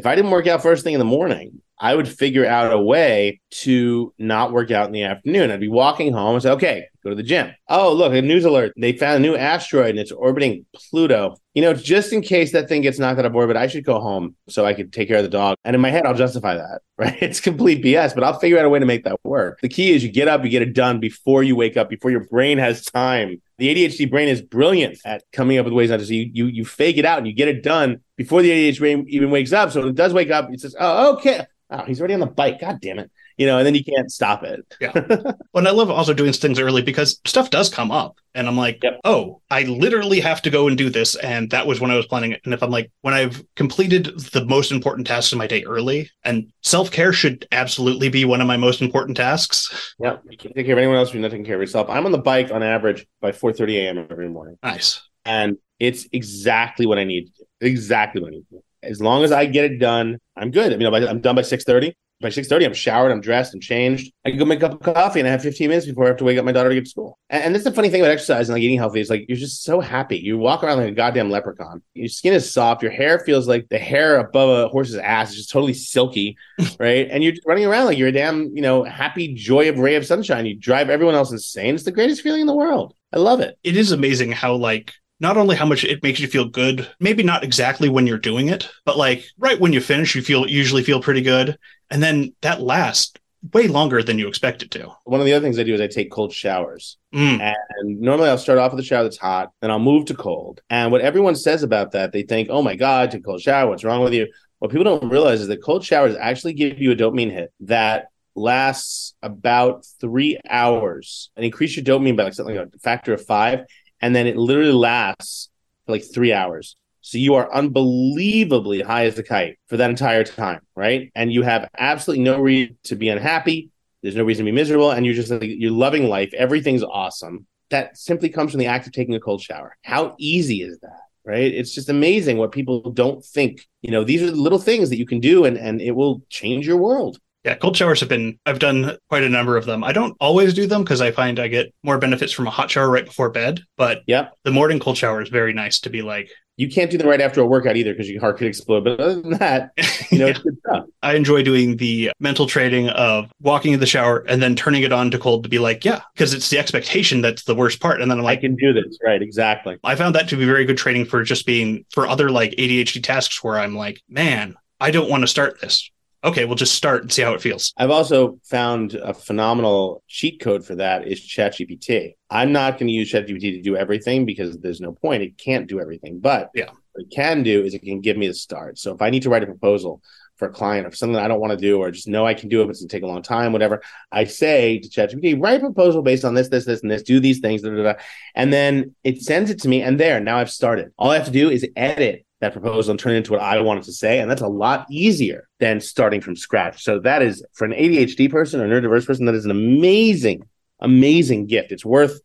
if 0.00 0.06
I 0.06 0.14
didn't 0.14 0.30
work 0.30 0.46
out 0.46 0.62
first 0.62 0.82
thing 0.82 0.94
in 0.94 0.98
the 0.98 1.04
morning, 1.04 1.60
I 1.78 1.94
would 1.94 2.08
figure 2.08 2.46
out 2.46 2.72
a 2.72 2.80
way 2.80 3.40
to 3.50 4.14
not 4.18 4.50
work 4.50 4.70
out 4.70 4.86
in 4.86 4.92
the 4.92 5.02
afternoon. 5.02 5.50
I'd 5.50 5.60
be 5.60 5.68
walking 5.68 6.10
home 6.10 6.34
and 6.34 6.42
say, 6.42 6.50
okay, 6.52 6.86
go 7.04 7.10
to 7.10 7.16
the 7.16 7.22
gym. 7.22 7.54
Oh, 7.68 7.92
look, 7.92 8.14
a 8.14 8.22
news 8.22 8.46
alert. 8.46 8.72
They 8.78 8.92
found 8.92 9.16
a 9.16 9.26
new 9.26 9.36
asteroid 9.36 9.90
and 9.90 9.98
it's 9.98 10.10
orbiting 10.10 10.64
Pluto. 10.74 11.36
You 11.52 11.62
know, 11.62 11.74
just 11.74 12.14
in 12.14 12.22
case 12.22 12.52
that 12.52 12.68
thing 12.68 12.80
gets 12.80 12.98
knocked 12.98 13.18
out 13.18 13.26
of 13.26 13.34
orbit, 13.34 13.56
I 13.56 13.66
should 13.66 13.84
go 13.84 14.00
home 14.00 14.36
so 14.48 14.64
I 14.64 14.72
could 14.72 14.90
take 14.90 15.08
care 15.08 15.18
of 15.18 15.22
the 15.22 15.28
dog. 15.28 15.56
And 15.64 15.74
in 15.74 15.82
my 15.82 15.90
head, 15.90 16.06
I'll 16.06 16.14
justify 16.14 16.54
that, 16.54 16.80
right? 16.98 17.16
It's 17.22 17.40
complete 17.40 17.84
BS, 17.84 18.14
but 18.14 18.24
I'll 18.24 18.38
figure 18.38 18.58
out 18.58 18.64
a 18.64 18.70
way 18.70 18.78
to 18.78 18.86
make 18.86 19.04
that 19.04 19.18
work. 19.22 19.60
The 19.60 19.68
key 19.68 19.92
is 19.92 20.02
you 20.02 20.10
get 20.10 20.28
up, 20.28 20.44
you 20.44 20.50
get 20.50 20.62
it 20.62 20.74
done 20.74 21.00
before 21.00 21.42
you 21.42 21.56
wake 21.56 21.76
up, 21.76 21.90
before 21.90 22.10
your 22.10 22.24
brain 22.24 22.56
has 22.56 22.84
time. 22.84 23.42
The 23.60 23.74
ADHD 23.74 24.10
brain 24.10 24.28
is 24.28 24.40
brilliant 24.40 24.98
at 25.04 25.22
coming 25.32 25.58
up 25.58 25.64
with 25.64 25.74
ways 25.74 25.90
not 25.90 26.00
to. 26.00 26.06
So 26.06 26.14
you, 26.14 26.30
you 26.32 26.46
you 26.46 26.64
fake 26.64 26.96
it 26.96 27.04
out 27.04 27.18
and 27.18 27.26
you 27.26 27.34
get 27.34 27.48
it 27.48 27.62
done 27.62 28.00
before 28.22 28.42
the 28.42 28.50
ADHD 28.50 28.78
brain 28.78 29.06
even 29.08 29.30
wakes 29.30 29.52
up. 29.54 29.70
So 29.72 29.80
when 29.80 29.88
it 29.88 29.94
does 29.94 30.12
wake 30.12 30.30
up, 30.30 30.52
it 30.52 30.60
says, 30.60 30.76
"Oh, 30.78 31.14
okay." 31.14 31.46
Oh, 31.72 31.84
he's 31.84 32.00
already 32.00 32.14
on 32.14 32.20
the 32.20 32.26
bike. 32.26 32.60
God 32.60 32.78
damn 32.82 32.98
it! 32.98 33.10
You 33.38 33.46
know, 33.46 33.56
and 33.58 33.66
then 33.66 33.74
you 33.74 33.82
can't 33.82 34.10
stop 34.12 34.42
it. 34.42 34.60
Yeah. 34.80 34.92
And 35.54 35.66
I 35.66 35.70
love 35.72 35.90
also 35.90 36.12
doing 36.14 36.32
things 36.32 36.58
early 36.60 36.80
because 36.82 37.20
stuff 37.26 37.50
does 37.50 37.68
come 37.68 37.90
up. 37.90 38.18
And 38.34 38.46
I'm 38.46 38.56
like, 38.56 38.82
Yep. 38.82 39.00
oh, 39.04 39.40
I 39.50 39.62
literally 39.64 40.20
have 40.20 40.40
to 40.42 40.50
go 40.50 40.68
and 40.68 40.76
do 40.78 40.88
this. 40.90 41.16
And 41.16 41.50
that 41.50 41.66
was 41.66 41.80
when 41.80 41.90
I 41.90 41.96
was 41.96 42.06
planning 42.06 42.32
it. 42.32 42.40
And 42.44 42.54
if 42.54 42.62
I'm 42.62 42.70
like, 42.70 42.90
when 43.02 43.12
I've 43.14 43.42
completed 43.56 44.06
the 44.32 44.44
most 44.46 44.70
important 44.72 45.06
tasks 45.06 45.32
of 45.32 45.38
my 45.38 45.46
day 45.48 45.62
early, 45.64 46.08
and 46.24 46.52
self 46.62 46.90
care 46.90 47.12
should 47.12 47.46
absolutely 47.52 48.08
be 48.10 48.24
one 48.24 48.40
of 48.40 48.46
my 48.46 48.56
most 48.56 48.80
important 48.82 49.16
tasks. 49.16 49.94
Yeah, 49.98 50.16
you 50.28 50.36
can't 50.36 50.54
take 50.54 50.66
care 50.66 50.74
of 50.74 50.78
anyone 50.78 50.96
else. 50.96 51.12
You're 51.12 51.22
not 51.22 51.30
taking 51.32 51.44
care 51.46 51.56
of 51.56 51.60
yourself. 51.60 51.88
I'm 51.90 52.06
on 52.06 52.12
the 52.12 52.18
bike 52.18 52.50
on 52.52 52.62
average 52.62 53.06
by 53.20 53.32
4:30 53.32 53.76
a.m. 53.76 54.06
every 54.10 54.28
morning, 54.28 54.56
Nice. 54.62 55.02
and 55.24 55.56
it's 55.80 56.06
exactly 56.12 56.86
what 56.86 56.98
I 56.98 57.04
need 57.04 57.26
to 57.26 57.32
do. 57.38 57.66
Exactly 57.66 58.20
what 58.20 58.28
I 58.28 58.30
need 58.32 58.46
to 58.50 58.56
do. 58.56 58.62
As 58.82 59.00
long 59.00 59.24
as 59.24 59.32
I 59.32 59.46
get 59.46 59.64
it 59.64 59.78
done, 59.78 60.18
I'm 60.36 60.50
good. 60.50 60.72
I 60.72 60.76
mean, 60.76 60.92
I'm 60.92 61.20
done 61.20 61.34
by 61.34 61.42
6:30. 61.42 61.94
By 62.22 62.28
6:30, 62.28 62.66
I'm 62.66 62.74
showered, 62.74 63.12
I'm 63.12 63.22
dressed, 63.22 63.54
I'm 63.54 63.60
changed. 63.60 64.12
I 64.26 64.30
can 64.30 64.38
go 64.38 64.44
make 64.44 64.62
a 64.62 64.68
cup 64.68 64.86
of 64.86 64.94
coffee, 64.94 65.20
and 65.20 65.26
I 65.28 65.32
have 65.32 65.40
15 65.40 65.68
minutes 65.70 65.86
before 65.86 66.04
I 66.04 66.08
have 66.08 66.18
to 66.18 66.24
wake 66.24 66.36
up 66.38 66.44
my 66.44 66.52
daughter 66.52 66.68
to 66.68 66.74
get 66.74 66.84
to 66.84 66.90
school. 66.90 67.18
And, 67.30 67.44
and 67.44 67.54
that's 67.54 67.64
the 67.64 67.72
funny 67.72 67.88
thing 67.88 68.02
about 68.02 68.10
exercise 68.10 68.50
and 68.50 68.56
like 68.56 68.62
eating 68.62 68.76
healthy 68.76 69.00
is 69.00 69.08
like 69.08 69.24
you're 69.26 69.38
just 69.38 69.64
so 69.64 69.80
happy. 69.80 70.18
You 70.18 70.36
walk 70.36 70.62
around 70.62 70.78
like 70.78 70.88
a 70.88 70.94
goddamn 70.94 71.30
leprechaun. 71.30 71.80
Your 71.94 72.08
skin 72.08 72.34
is 72.34 72.52
soft. 72.52 72.82
Your 72.82 72.92
hair 72.92 73.20
feels 73.20 73.48
like 73.48 73.70
the 73.70 73.78
hair 73.78 74.18
above 74.18 74.50
a 74.50 74.68
horse's 74.68 74.96
ass 74.96 75.30
is 75.30 75.36
just 75.36 75.50
totally 75.50 75.72
silky, 75.72 76.36
right? 76.78 77.08
And 77.10 77.24
you're 77.24 77.32
running 77.46 77.64
around 77.64 77.86
like 77.86 77.96
you're 77.96 78.08
a 78.08 78.12
damn, 78.12 78.54
you 78.54 78.60
know, 78.60 78.84
happy 78.84 79.32
joy 79.32 79.70
of 79.70 79.78
ray 79.78 79.94
of 79.94 80.04
sunshine. 80.04 80.44
You 80.44 80.56
drive 80.56 80.90
everyone 80.90 81.14
else 81.14 81.32
insane. 81.32 81.74
It's 81.74 81.84
the 81.84 81.92
greatest 81.92 82.20
feeling 82.20 82.42
in 82.42 82.46
the 82.46 82.54
world. 82.54 82.92
I 83.14 83.18
love 83.18 83.40
it. 83.40 83.58
It 83.64 83.78
is 83.78 83.92
amazing 83.92 84.32
how, 84.32 84.54
like, 84.54 84.92
not 85.20 85.36
only 85.36 85.54
how 85.54 85.66
much 85.66 85.84
it 85.84 86.02
makes 86.02 86.18
you 86.18 86.26
feel 86.26 86.46
good, 86.48 86.88
maybe 86.98 87.22
not 87.22 87.44
exactly 87.44 87.88
when 87.88 88.06
you're 88.06 88.18
doing 88.18 88.48
it, 88.48 88.68
but 88.84 88.96
like 88.96 89.24
right 89.38 89.60
when 89.60 89.72
you 89.72 89.80
finish, 89.80 90.14
you 90.14 90.22
feel 90.22 90.48
usually 90.48 90.82
feel 90.82 91.02
pretty 91.02 91.22
good. 91.22 91.58
And 91.90 92.02
then 92.02 92.34
that 92.40 92.62
lasts 92.62 93.12
way 93.52 93.68
longer 93.68 94.02
than 94.02 94.18
you 94.18 94.28
expect 94.28 94.62
it 94.62 94.70
to. 94.70 94.90
One 95.04 95.20
of 95.20 95.26
the 95.26 95.32
other 95.32 95.44
things 95.44 95.58
I 95.58 95.62
do 95.62 95.74
is 95.74 95.80
I 95.80 95.86
take 95.86 96.10
cold 96.10 96.32
showers. 96.32 96.98
Mm. 97.14 97.40
And 97.40 98.00
normally 98.00 98.28
I'll 98.28 98.38
start 98.38 98.58
off 98.58 98.72
with 98.72 98.80
a 98.80 98.84
shower 98.84 99.02
that's 99.02 99.18
hot, 99.18 99.52
then 99.60 99.70
I'll 99.70 99.78
move 99.78 100.06
to 100.06 100.14
cold. 100.14 100.60
And 100.70 100.92
what 100.92 101.00
everyone 101.00 101.34
says 101.36 101.62
about 101.62 101.92
that, 101.92 102.12
they 102.12 102.22
think, 102.22 102.48
oh 102.50 102.62
my 102.62 102.76
God, 102.76 103.10
take 103.10 103.20
a 103.20 103.24
cold 103.24 103.40
shower. 103.40 103.68
What's 103.68 103.84
wrong 103.84 104.02
with 104.02 104.12
you? 104.12 104.26
What 104.58 104.70
people 104.70 104.84
don't 104.84 105.10
realize 105.10 105.40
is 105.40 105.48
that 105.48 105.62
cold 105.62 105.84
showers 105.84 106.16
actually 106.16 106.52
give 106.52 106.78
you 106.78 106.92
a 106.92 106.96
dopamine 106.96 107.32
hit 107.32 107.52
that 107.60 108.08
lasts 108.34 109.14
about 109.22 109.86
three 110.00 110.38
hours 110.48 111.30
and 111.34 111.44
increase 111.44 111.76
your 111.76 111.84
dopamine 111.84 112.16
by 112.16 112.24
like 112.24 112.34
something 112.34 112.56
like 112.56 112.68
a 112.74 112.78
factor 112.78 113.12
of 113.12 113.24
five. 113.24 113.64
And 114.00 114.14
then 114.14 114.26
it 114.26 114.36
literally 114.36 114.72
lasts 114.72 115.50
for 115.86 115.92
like 115.92 116.04
three 116.04 116.32
hours. 116.32 116.76
So 117.02 117.18
you 117.18 117.34
are 117.34 117.52
unbelievably 117.52 118.82
high 118.82 119.06
as 119.06 119.18
a 119.18 119.22
kite 119.22 119.58
for 119.68 119.78
that 119.78 119.90
entire 119.90 120.24
time, 120.24 120.60
right? 120.76 121.10
And 121.14 121.32
you 121.32 121.42
have 121.42 121.68
absolutely 121.78 122.24
no 122.24 122.40
reason 122.40 122.76
to 122.84 122.94
be 122.94 123.08
unhappy. 123.08 123.70
There's 124.02 124.16
no 124.16 124.24
reason 124.24 124.44
to 124.44 124.52
be 124.52 124.54
miserable, 124.54 124.90
and 124.90 125.04
you're 125.04 125.14
just 125.14 125.30
like 125.30 125.42
you're 125.44 125.70
loving 125.70 126.08
life. 126.08 126.32
Everything's 126.34 126.82
awesome. 126.82 127.46
That 127.70 127.96
simply 127.96 128.28
comes 128.28 128.50
from 128.50 128.60
the 128.60 128.66
act 128.66 128.86
of 128.86 128.92
taking 128.92 129.14
a 129.14 129.20
cold 129.20 129.42
shower. 129.42 129.76
How 129.82 130.14
easy 130.18 130.62
is 130.62 130.78
that? 130.80 131.00
Right? 131.24 131.52
It's 131.52 131.74
just 131.74 131.90
amazing 131.90 132.38
what 132.38 132.50
people 132.50 132.90
don't 132.92 133.24
think. 133.24 133.66
You 133.82 133.90
know, 133.90 134.04
these 134.04 134.22
are 134.22 134.30
the 134.30 134.36
little 134.36 134.58
things 134.58 134.88
that 134.88 134.98
you 134.98 135.06
can 135.06 135.20
do, 135.20 135.44
and 135.44 135.58
and 135.58 135.80
it 135.80 135.92
will 135.92 136.22
change 136.30 136.66
your 136.66 136.78
world. 136.78 137.18
Yeah, 137.44 137.54
cold 137.54 137.76
showers 137.76 138.00
have 138.00 138.08
been, 138.08 138.38
I've 138.44 138.58
done 138.58 138.98
quite 139.08 139.22
a 139.22 139.28
number 139.28 139.56
of 139.56 139.64
them. 139.64 139.82
I 139.82 139.92
don't 139.92 140.14
always 140.20 140.52
do 140.52 140.66
them 140.66 140.84
because 140.84 141.00
I 141.00 141.10
find 141.10 141.40
I 141.40 141.48
get 141.48 141.72
more 141.82 141.96
benefits 141.96 142.32
from 142.32 142.46
a 142.46 142.50
hot 142.50 142.70
shower 142.70 142.90
right 142.90 143.06
before 143.06 143.30
bed. 143.30 143.62
But 143.78 144.02
yeah, 144.06 144.28
the 144.44 144.50
morning 144.50 144.78
cold 144.78 144.98
shower 144.98 145.22
is 145.22 145.30
very 145.30 145.54
nice 145.54 145.80
to 145.80 145.90
be 145.90 146.02
like, 146.02 146.30
you 146.58 146.68
can't 146.68 146.90
do 146.90 146.98
them 146.98 147.06
right 147.06 147.22
after 147.22 147.40
a 147.40 147.46
workout 147.46 147.78
either 147.78 147.94
because 147.94 148.10
your 148.10 148.20
heart 148.20 148.36
could 148.36 148.46
explode. 148.46 148.84
But 148.84 149.00
other 149.00 149.22
than 149.22 149.30
that, 149.38 149.70
you 150.10 150.18
know, 150.18 150.26
yeah. 150.26 150.30
it's 150.32 150.40
good 150.40 150.58
stuff. 150.58 150.84
I 151.02 151.14
enjoy 151.14 151.42
doing 151.42 151.78
the 151.78 152.12
mental 152.20 152.46
trading 152.46 152.90
of 152.90 153.32
walking 153.40 153.72
in 153.72 153.80
the 153.80 153.86
shower 153.86 154.18
and 154.28 154.42
then 154.42 154.54
turning 154.54 154.82
it 154.82 154.92
on 154.92 155.10
to 155.12 155.18
cold 155.18 155.42
to 155.44 155.48
be 155.48 155.58
like, 155.58 155.86
yeah, 155.86 156.02
because 156.12 156.34
it's 156.34 156.50
the 156.50 156.58
expectation 156.58 157.22
that's 157.22 157.44
the 157.44 157.54
worst 157.54 157.80
part. 157.80 158.02
And 158.02 158.10
then 158.10 158.18
I'm 158.18 158.24
like, 158.24 158.40
I 158.40 158.40
can 158.42 158.56
do 158.56 158.74
this. 158.74 158.98
Right. 159.02 159.22
Exactly. 159.22 159.78
I 159.82 159.94
found 159.94 160.14
that 160.14 160.28
to 160.28 160.36
be 160.36 160.44
very 160.44 160.66
good 160.66 160.76
training 160.76 161.06
for 161.06 161.22
just 161.22 161.46
being 161.46 161.86
for 161.90 162.06
other 162.06 162.30
like 162.30 162.50
ADHD 162.52 163.02
tasks 163.02 163.42
where 163.42 163.58
I'm 163.58 163.74
like, 163.74 164.02
man, 164.06 164.56
I 164.78 164.90
don't 164.90 165.08
want 165.08 165.22
to 165.22 165.28
start 165.28 165.62
this 165.62 165.90
okay, 166.22 166.44
we'll 166.44 166.56
just 166.56 166.74
start 166.74 167.02
and 167.02 167.12
see 167.12 167.22
how 167.22 167.34
it 167.34 167.40
feels. 167.40 167.72
I've 167.76 167.90
also 167.90 168.38
found 168.44 168.94
a 168.94 169.14
phenomenal 169.14 170.02
cheat 170.06 170.40
code 170.40 170.64
for 170.64 170.74
that 170.76 171.06
is 171.06 171.20
ChatGPT. 171.20 172.14
I'm 172.30 172.52
not 172.52 172.78
going 172.78 172.88
to 172.88 172.92
use 172.92 173.12
ChatGPT 173.12 173.56
to 173.56 173.62
do 173.62 173.76
everything 173.76 174.26
because 174.26 174.58
there's 174.58 174.80
no 174.80 174.92
point. 174.92 175.22
It 175.22 175.38
can't 175.38 175.66
do 175.66 175.80
everything. 175.80 176.20
But 176.20 176.50
yeah, 176.54 176.70
what 176.92 177.04
it 177.04 177.10
can 177.10 177.42
do 177.42 177.62
is 177.62 177.74
it 177.74 177.82
can 177.82 178.00
give 178.00 178.16
me 178.16 178.26
the 178.26 178.34
start. 178.34 178.78
So 178.78 178.94
if 178.94 179.02
I 179.02 179.10
need 179.10 179.22
to 179.22 179.30
write 179.30 179.42
a 179.42 179.46
proposal 179.46 180.02
for 180.36 180.48
a 180.48 180.52
client 180.52 180.86
or 180.86 180.92
something 180.92 181.16
I 181.16 181.28
don't 181.28 181.40
want 181.40 181.52
to 181.52 181.56
do, 181.56 181.78
or 181.78 181.90
just 181.90 182.08
know 182.08 182.26
I 182.26 182.34
can 182.34 182.48
do 182.48 182.62
it, 182.62 182.64
but 182.64 182.70
it's 182.70 182.80
going 182.80 182.88
to 182.88 182.96
take 182.96 183.02
a 183.02 183.06
long 183.06 183.22
time, 183.22 183.52
whatever, 183.52 183.82
I 184.10 184.24
say 184.24 184.78
to 184.78 184.88
ChatGPT, 184.88 185.40
write 185.40 185.58
a 185.58 185.60
proposal 185.60 186.02
based 186.02 186.24
on 186.24 186.34
this, 186.34 186.48
this, 186.48 186.64
this, 186.64 186.82
and 186.82 186.90
this, 186.90 187.02
do 187.02 187.20
these 187.20 187.40
things, 187.40 187.62
da, 187.62 187.70
da, 187.70 187.82
da. 187.82 187.94
and 188.34 188.52
then 188.52 188.94
it 189.04 189.22
sends 189.22 189.50
it 189.50 189.60
to 189.62 189.68
me. 189.68 189.82
And 189.82 190.00
there, 190.00 190.18
now 190.18 190.38
I've 190.38 190.50
started. 190.50 190.92
All 190.98 191.10
I 191.10 191.16
have 191.16 191.26
to 191.26 191.30
do 191.30 191.50
is 191.50 191.66
edit 191.76 192.24
that 192.40 192.52
proposal 192.52 192.90
and 192.90 193.00
turn 193.00 193.14
it 193.14 193.18
into 193.18 193.32
what 193.32 193.42
I 193.42 193.60
wanted 193.60 193.84
to 193.84 193.92
say. 193.92 194.18
And 194.18 194.30
that's 194.30 194.40
a 194.40 194.48
lot 194.48 194.86
easier 194.90 195.48
than 195.58 195.80
starting 195.80 196.20
from 196.20 196.36
scratch. 196.36 196.82
So 196.82 196.98
that 197.00 197.22
is 197.22 197.44
for 197.52 197.66
an 197.66 197.72
ADHD 197.72 198.30
person 198.30 198.60
or 198.60 198.68
neurodiverse 198.68 199.06
person, 199.06 199.26
that 199.26 199.34
is 199.34 199.44
an 199.44 199.50
amazing, 199.50 200.42
amazing 200.80 201.46
gift. 201.46 201.72
It's 201.72 201.84
worth 201.84 202.20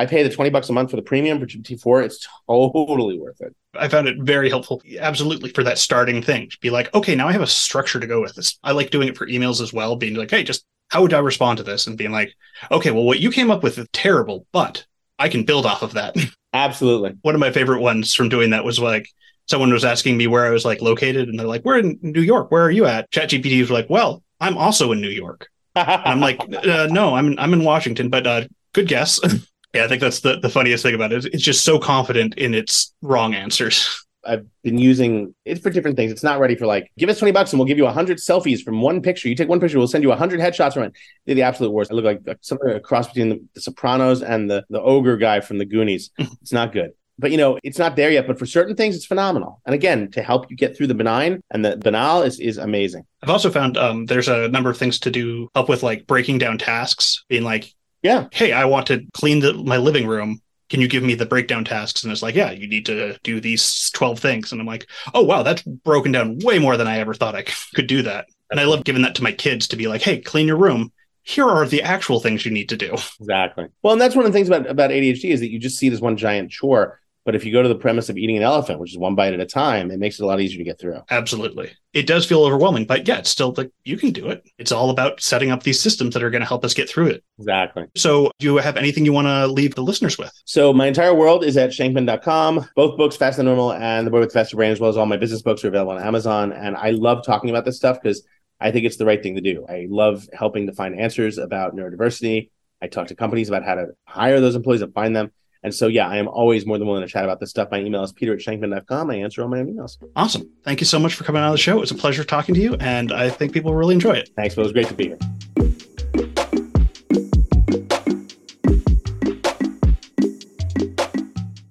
I 0.00 0.06
pay 0.06 0.22
the 0.22 0.30
20 0.30 0.48
bucks 0.48 0.70
a 0.70 0.72
month 0.72 0.88
for 0.88 0.96
the 0.96 1.02
premium 1.02 1.38
for 1.38 1.44
GPT-4. 1.44 2.04
It's 2.04 2.26
totally 2.48 3.18
worth 3.18 3.42
it. 3.42 3.54
I 3.74 3.88
found 3.88 4.08
it 4.08 4.16
very 4.18 4.48
helpful. 4.48 4.80
Absolutely 4.98 5.50
for 5.50 5.62
that 5.64 5.76
starting 5.76 6.22
thing. 6.22 6.48
To 6.48 6.58
be 6.60 6.70
like, 6.70 6.92
okay, 6.94 7.14
now 7.14 7.28
I 7.28 7.32
have 7.32 7.42
a 7.42 7.46
structure 7.46 8.00
to 8.00 8.06
go 8.06 8.22
with 8.22 8.34
this. 8.34 8.58
I 8.64 8.72
like 8.72 8.90
doing 8.90 9.08
it 9.08 9.18
for 9.18 9.26
emails 9.26 9.60
as 9.60 9.74
well, 9.74 9.96
being 9.96 10.14
like, 10.14 10.30
hey, 10.30 10.42
just 10.42 10.64
how 10.88 11.02
would 11.02 11.12
I 11.12 11.18
respond 11.18 11.58
to 11.58 11.64
this? 11.64 11.86
And 11.86 11.98
being 11.98 12.12
like, 12.12 12.32
okay, 12.70 12.90
well, 12.90 13.04
what 13.04 13.20
you 13.20 13.30
came 13.30 13.50
up 13.50 13.62
with 13.62 13.76
is 13.76 13.86
terrible, 13.92 14.46
but 14.52 14.86
I 15.18 15.28
can 15.28 15.44
build 15.44 15.66
off 15.66 15.82
of 15.82 15.92
that. 15.92 16.16
Absolutely. 16.54 17.16
One 17.20 17.34
of 17.34 17.40
my 17.40 17.52
favorite 17.52 17.82
ones 17.82 18.14
from 18.14 18.30
doing 18.30 18.50
that 18.50 18.64
was 18.64 18.78
like, 18.78 19.06
someone 19.50 19.72
was 19.72 19.84
asking 19.84 20.16
me 20.16 20.28
where 20.28 20.46
I 20.46 20.50
was 20.50 20.64
like 20.64 20.80
located, 20.80 21.28
and 21.28 21.38
they're 21.38 21.46
like, 21.46 21.64
"We're 21.64 21.78
in 21.78 21.98
New 22.00 22.22
York. 22.22 22.50
Where 22.50 22.64
are 22.64 22.70
you 22.70 22.86
at?" 22.86 23.10
ChatGPT 23.10 23.60
was 23.60 23.70
like, 23.70 23.90
"Well, 23.90 24.22
I'm 24.40 24.56
also 24.56 24.92
in 24.92 25.00
New 25.00 25.10
York." 25.10 25.48
I'm 25.76 26.20
like, 26.20 26.40
uh, 26.64 26.88
"No, 26.90 27.14
I'm 27.14 27.32
in, 27.32 27.38
I'm 27.38 27.52
in 27.52 27.64
Washington, 27.64 28.08
but 28.08 28.26
uh, 28.26 28.44
good 28.72 28.88
guess." 28.88 29.20
yeah, 29.74 29.84
I 29.84 29.88
think 29.88 30.00
that's 30.00 30.20
the 30.20 30.38
the 30.38 30.48
funniest 30.48 30.82
thing 30.82 30.94
about 30.94 31.12
it. 31.12 31.26
It's 31.26 31.42
just 31.42 31.64
so 31.64 31.78
confident 31.78 32.38
in 32.38 32.54
its 32.54 32.94
wrong 33.02 33.34
answers. 33.34 34.06
I've 34.22 34.44
been 34.62 34.76
using 34.76 35.34
it 35.46 35.62
for 35.62 35.70
different 35.70 35.96
things. 35.96 36.12
It's 36.12 36.22
not 36.22 36.40
ready 36.40 36.54
for 36.54 36.66
like, 36.66 36.92
give 36.98 37.08
us 37.08 37.18
20 37.18 37.32
bucks 37.32 37.54
and 37.54 37.58
we'll 37.58 37.66
give 37.66 37.78
you 37.78 37.84
100 37.84 38.18
selfies 38.18 38.62
from 38.62 38.82
one 38.82 39.00
picture. 39.00 39.30
You 39.30 39.34
take 39.34 39.48
one 39.48 39.60
picture, 39.60 39.78
we'll 39.78 39.88
send 39.88 40.04
you 40.04 40.10
100 40.10 40.38
headshots 40.38 40.74
from 40.74 40.82
it. 40.82 40.92
They're 41.24 41.36
the 41.36 41.42
absolute 41.42 41.70
worst. 41.70 41.90
I 41.90 41.94
look 41.94 42.04
like 42.04 42.38
something 42.42 42.68
a 42.68 42.80
cross 42.80 43.06
between 43.06 43.30
the, 43.30 43.42
the 43.54 43.62
Sopranos 43.62 44.22
and 44.22 44.50
the, 44.50 44.62
the 44.68 44.78
ogre 44.78 45.16
guy 45.16 45.40
from 45.40 45.56
the 45.56 45.64
Goonies. 45.64 46.10
it's 46.18 46.52
not 46.52 46.70
good 46.74 46.92
but 47.20 47.30
you 47.30 47.36
know 47.36 47.58
it's 47.62 47.78
not 47.78 47.96
there 47.96 48.10
yet 48.10 48.26
but 48.26 48.38
for 48.38 48.46
certain 48.46 48.74
things 48.74 48.96
it's 48.96 49.06
phenomenal. 49.06 49.60
And 49.66 49.74
again 49.74 50.10
to 50.12 50.22
help 50.22 50.50
you 50.50 50.56
get 50.56 50.76
through 50.76 50.88
the 50.88 50.94
benign 50.94 51.42
and 51.50 51.64
the 51.64 51.76
banal 51.76 52.22
is 52.22 52.40
is 52.40 52.58
amazing. 52.58 53.04
I've 53.22 53.30
also 53.30 53.50
found 53.50 53.76
um, 53.76 54.06
there's 54.06 54.28
a 54.28 54.48
number 54.48 54.70
of 54.70 54.78
things 54.78 54.98
to 55.00 55.10
do 55.10 55.48
help 55.54 55.68
with 55.68 55.82
like 55.82 56.06
breaking 56.06 56.38
down 56.38 56.58
tasks 56.58 57.24
being 57.28 57.44
like 57.44 57.72
yeah. 58.02 58.28
Hey 58.32 58.52
i 58.52 58.64
want 58.64 58.86
to 58.86 59.06
clean 59.12 59.40
the, 59.40 59.54
my 59.54 59.76
living 59.76 60.06
room. 60.06 60.40
Can 60.70 60.80
you 60.80 60.88
give 60.88 61.02
me 61.02 61.14
the 61.14 61.26
breakdown 61.26 61.64
tasks? 61.64 62.02
And 62.02 62.12
it's 62.12 62.22
like 62.22 62.34
yeah 62.34 62.50
you 62.50 62.66
need 62.66 62.86
to 62.86 63.18
do 63.22 63.40
these 63.40 63.90
12 63.90 64.18
things. 64.18 64.52
And 64.52 64.60
i'm 64.60 64.66
like 64.66 64.88
oh 65.14 65.22
wow 65.22 65.42
that's 65.42 65.62
broken 65.62 66.12
down 66.12 66.38
way 66.38 66.58
more 66.58 66.76
than 66.76 66.86
i 66.86 66.98
ever 66.98 67.14
thought 67.14 67.34
i 67.36 67.44
could 67.74 67.86
do 67.86 68.02
that. 68.02 68.26
And 68.50 68.58
i 68.58 68.64
love 68.64 68.84
giving 68.84 69.02
that 69.02 69.14
to 69.16 69.22
my 69.22 69.32
kids 69.32 69.68
to 69.68 69.76
be 69.76 69.86
like 69.86 70.02
hey 70.02 70.20
clean 70.20 70.46
your 70.46 70.58
room. 70.58 70.92
Here 71.22 71.46
are 71.46 71.66
the 71.66 71.82
actual 71.82 72.18
things 72.20 72.44
you 72.44 72.50
need 72.50 72.70
to 72.70 72.76
do. 72.76 72.92
Exactly. 73.20 73.66
Well, 73.82 73.92
and 73.92 74.00
that's 74.00 74.16
one 74.16 74.24
of 74.24 74.32
the 74.32 74.36
things 74.36 74.48
about, 74.48 74.68
about 74.68 74.90
ADHD 74.90 75.30
is 75.30 75.40
that 75.40 75.50
you 75.50 75.58
just 75.58 75.78
see 75.78 75.86
it 75.86 75.92
as 75.92 76.00
one 76.00 76.16
giant 76.16 76.50
chore. 76.50 77.00
But 77.24 77.34
if 77.34 77.44
you 77.44 77.52
go 77.52 77.62
to 77.62 77.68
the 77.68 77.74
premise 77.74 78.08
of 78.08 78.16
eating 78.16 78.36
an 78.36 78.42
elephant, 78.42 78.80
which 78.80 78.92
is 78.92 78.98
one 78.98 79.14
bite 79.14 79.34
at 79.34 79.40
a 79.40 79.46
time, 79.46 79.90
it 79.90 79.98
makes 79.98 80.18
it 80.18 80.22
a 80.22 80.26
lot 80.26 80.40
easier 80.40 80.58
to 80.58 80.64
get 80.64 80.80
through. 80.80 81.00
Absolutely. 81.10 81.70
It 81.92 82.06
does 82.06 82.24
feel 82.24 82.42
overwhelming, 82.42 82.86
but 82.86 83.06
yeah, 83.06 83.18
it's 83.18 83.30
still 83.30 83.52
like 83.56 83.70
you 83.84 83.96
can 83.96 84.10
do 84.10 84.30
it. 84.30 84.42
It's 84.58 84.72
all 84.72 84.90
about 84.90 85.20
setting 85.20 85.50
up 85.50 85.62
these 85.62 85.80
systems 85.80 86.14
that 86.14 86.22
are 86.22 86.30
going 86.30 86.40
to 86.40 86.46
help 86.46 86.64
us 86.64 86.72
get 86.72 86.88
through 86.88 87.08
it. 87.08 87.24
Exactly. 87.38 87.86
So, 87.96 88.30
do 88.38 88.46
you 88.46 88.56
have 88.56 88.76
anything 88.76 89.04
you 89.04 89.12
want 89.12 89.26
to 89.26 89.46
leave 89.48 89.74
the 89.74 89.82
listeners 89.82 90.16
with? 90.16 90.32
So, 90.44 90.72
my 90.72 90.86
entire 90.86 91.14
world 91.14 91.44
is 91.44 91.56
at 91.56 91.70
shankman.com. 91.70 92.68
Both 92.74 92.96
books, 92.96 93.16
Faster 93.16 93.40
Than 93.40 93.46
Normal 93.46 93.74
and 93.74 94.06
The 94.06 94.10
Boy 94.10 94.20
with 94.20 94.30
the 94.30 94.34
Faster 94.34 94.56
Brain, 94.56 94.70
as 94.70 94.80
well 94.80 94.88
as 94.88 94.96
all 94.96 95.06
my 95.06 95.16
business 95.16 95.42
books, 95.42 95.64
are 95.64 95.68
available 95.68 95.92
on 95.92 96.02
Amazon. 96.02 96.52
And 96.52 96.76
I 96.76 96.90
love 96.90 97.24
talking 97.24 97.50
about 97.50 97.64
this 97.64 97.76
stuff 97.76 97.98
because 98.00 98.22
I 98.60 98.70
think 98.70 98.86
it's 98.86 98.96
the 98.96 99.06
right 99.06 99.22
thing 99.22 99.34
to 99.34 99.40
do. 99.40 99.66
I 99.68 99.86
love 99.88 100.28
helping 100.32 100.66
to 100.66 100.72
find 100.72 100.98
answers 100.98 101.38
about 101.38 101.74
neurodiversity. 101.74 102.50
I 102.82 102.86
talk 102.86 103.08
to 103.08 103.14
companies 103.14 103.48
about 103.48 103.64
how 103.64 103.74
to 103.74 103.88
hire 104.06 104.40
those 104.40 104.54
employees 104.54 104.82
and 104.82 104.94
find 104.94 105.14
them. 105.14 105.32
And 105.62 105.74
so, 105.74 105.88
yeah, 105.88 106.08
I 106.08 106.16
am 106.16 106.26
always 106.28 106.64
more 106.64 106.78
than 106.78 106.86
willing 106.86 107.02
to 107.02 107.08
chat 107.08 107.24
about 107.24 107.38
this 107.38 107.50
stuff. 107.50 107.68
My 107.70 107.80
email 107.80 108.02
is 108.02 108.12
peter 108.12 108.32
at 108.32 108.40
shankman.com. 108.40 109.10
I 109.10 109.16
answer 109.16 109.42
all 109.42 109.48
my 109.48 109.58
emails. 109.58 109.98
Awesome. 110.16 110.48
Thank 110.64 110.80
you 110.80 110.86
so 110.86 110.98
much 110.98 111.14
for 111.14 111.24
coming 111.24 111.42
on 111.42 111.52
the 111.52 111.58
show. 111.58 111.76
It 111.76 111.80
was 111.80 111.90
a 111.90 111.94
pleasure 111.96 112.24
talking 112.24 112.54
to 112.54 112.60
you, 112.60 112.76
and 112.80 113.12
I 113.12 113.28
think 113.28 113.52
people 113.52 113.74
really 113.74 113.94
enjoy 113.94 114.12
it. 114.12 114.30
Thanks, 114.36 114.56
Well, 114.56 114.64
It 114.64 114.68
was 114.68 114.72
great 114.72 114.88
to 114.88 114.94
be 114.94 115.08
here. 115.08 115.18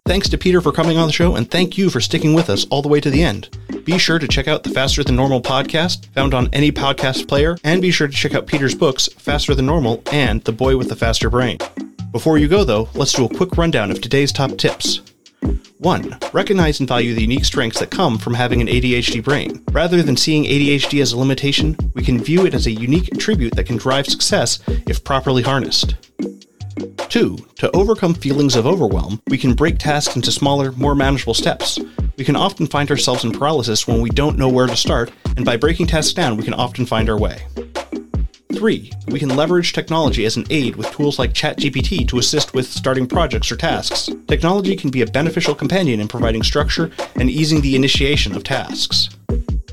Thanks 0.05 0.27
to 0.29 0.37
Peter 0.39 0.59
for 0.59 0.71
coming 0.71 0.97
on 0.97 1.05
the 1.07 1.13
show, 1.13 1.35
and 1.35 1.49
thank 1.49 1.77
you 1.77 1.89
for 1.89 2.01
sticking 2.01 2.33
with 2.33 2.49
us 2.49 2.65
all 2.71 2.81
the 2.81 2.87
way 2.87 2.99
to 2.99 3.11
the 3.11 3.21
end. 3.21 3.55
Be 3.85 3.99
sure 3.99 4.17
to 4.17 4.27
check 4.27 4.47
out 4.47 4.63
the 4.63 4.71
Faster 4.71 5.03
Than 5.03 5.15
Normal 5.15 5.41
podcast, 5.41 6.07
found 6.13 6.33
on 6.33 6.49
any 6.51 6.71
podcast 6.71 7.27
player, 7.27 7.57
and 7.63 7.81
be 7.81 7.91
sure 7.91 8.07
to 8.07 8.13
check 8.13 8.33
out 8.33 8.47
Peter's 8.47 8.73
books, 8.75 9.07
Faster 9.07 9.53
Than 9.53 9.67
Normal 9.67 10.01
and 10.11 10.43
The 10.43 10.51
Boy 10.51 10.77
with 10.77 10.89
the 10.89 10.95
Faster 10.95 11.29
Brain. 11.29 11.59
Before 12.11 12.39
you 12.39 12.47
go, 12.47 12.63
though, 12.63 12.89
let's 12.95 13.13
do 13.13 13.25
a 13.25 13.29
quick 13.29 13.55
rundown 13.55 13.91
of 13.91 14.01
today's 14.01 14.31
top 14.31 14.57
tips. 14.57 15.01
1. 15.77 16.17
Recognize 16.33 16.79
and 16.79 16.89
value 16.89 17.13
the 17.13 17.21
unique 17.21 17.45
strengths 17.45 17.79
that 17.79 17.91
come 17.91 18.17
from 18.17 18.33
having 18.33 18.61
an 18.61 18.67
ADHD 18.67 19.23
brain. 19.23 19.63
Rather 19.71 20.01
than 20.01 20.17
seeing 20.17 20.43
ADHD 20.43 21.03
as 21.03 21.13
a 21.13 21.19
limitation, 21.19 21.77
we 21.93 22.03
can 22.03 22.21
view 22.21 22.47
it 22.47 22.55
as 22.55 22.65
a 22.65 22.71
unique 22.71 23.13
attribute 23.13 23.55
that 23.55 23.65
can 23.65 23.77
drive 23.77 24.07
success 24.07 24.59
if 24.87 25.03
properly 25.03 25.43
harnessed. 25.43 25.95
2. 27.09 27.37
To 27.57 27.71
overcome 27.75 28.15
feelings 28.15 28.55
of 28.55 28.65
overwhelm, 28.65 29.21
we 29.27 29.37
can 29.37 29.53
break 29.53 29.77
tasks 29.77 30.15
into 30.15 30.31
smaller, 30.31 30.71
more 30.73 30.95
manageable 30.95 31.35
steps. 31.35 31.79
We 32.17 32.25
can 32.25 32.35
often 32.35 32.65
find 32.65 32.89
ourselves 32.89 33.23
in 33.23 33.31
paralysis 33.31 33.87
when 33.87 34.01
we 34.01 34.09
don't 34.09 34.37
know 34.37 34.49
where 34.49 34.67
to 34.67 34.75
start, 34.75 35.11
and 35.37 35.45
by 35.45 35.57
breaking 35.57 35.87
tasks 35.87 36.13
down, 36.13 36.37
we 36.37 36.43
can 36.43 36.55
often 36.55 36.87
find 36.87 37.07
our 37.07 37.19
way. 37.19 37.43
Three, 38.59 38.91
we 39.07 39.19
can 39.19 39.35
leverage 39.37 39.71
technology 39.71 40.25
as 40.25 40.35
an 40.35 40.45
aid 40.49 40.75
with 40.75 40.91
tools 40.91 41.17
like 41.17 41.31
ChatGPT 41.31 42.05
to 42.09 42.19
assist 42.19 42.53
with 42.53 42.67
starting 42.67 43.07
projects 43.07 43.49
or 43.53 43.55
tasks. 43.55 44.09
Technology 44.27 44.75
can 44.75 44.89
be 44.89 45.01
a 45.01 45.07
beneficial 45.07 45.55
companion 45.55 46.01
in 46.01 46.09
providing 46.09 46.43
structure 46.43 46.91
and 47.15 47.29
easing 47.29 47.61
the 47.61 47.77
initiation 47.77 48.35
of 48.35 48.43
tasks. 48.43 49.07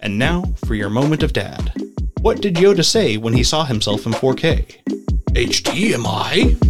And 0.00 0.18
now 0.18 0.44
for 0.66 0.74
your 0.74 0.90
moment 0.90 1.22
of 1.22 1.32
dad. 1.32 1.72
What 2.20 2.42
did 2.42 2.56
Yoda 2.56 2.84
say 2.84 3.16
when 3.16 3.32
he 3.32 3.42
saw 3.42 3.64
himself 3.64 4.04
in 4.04 4.12
4K? 4.12 4.84
HDMI? 5.32 6.67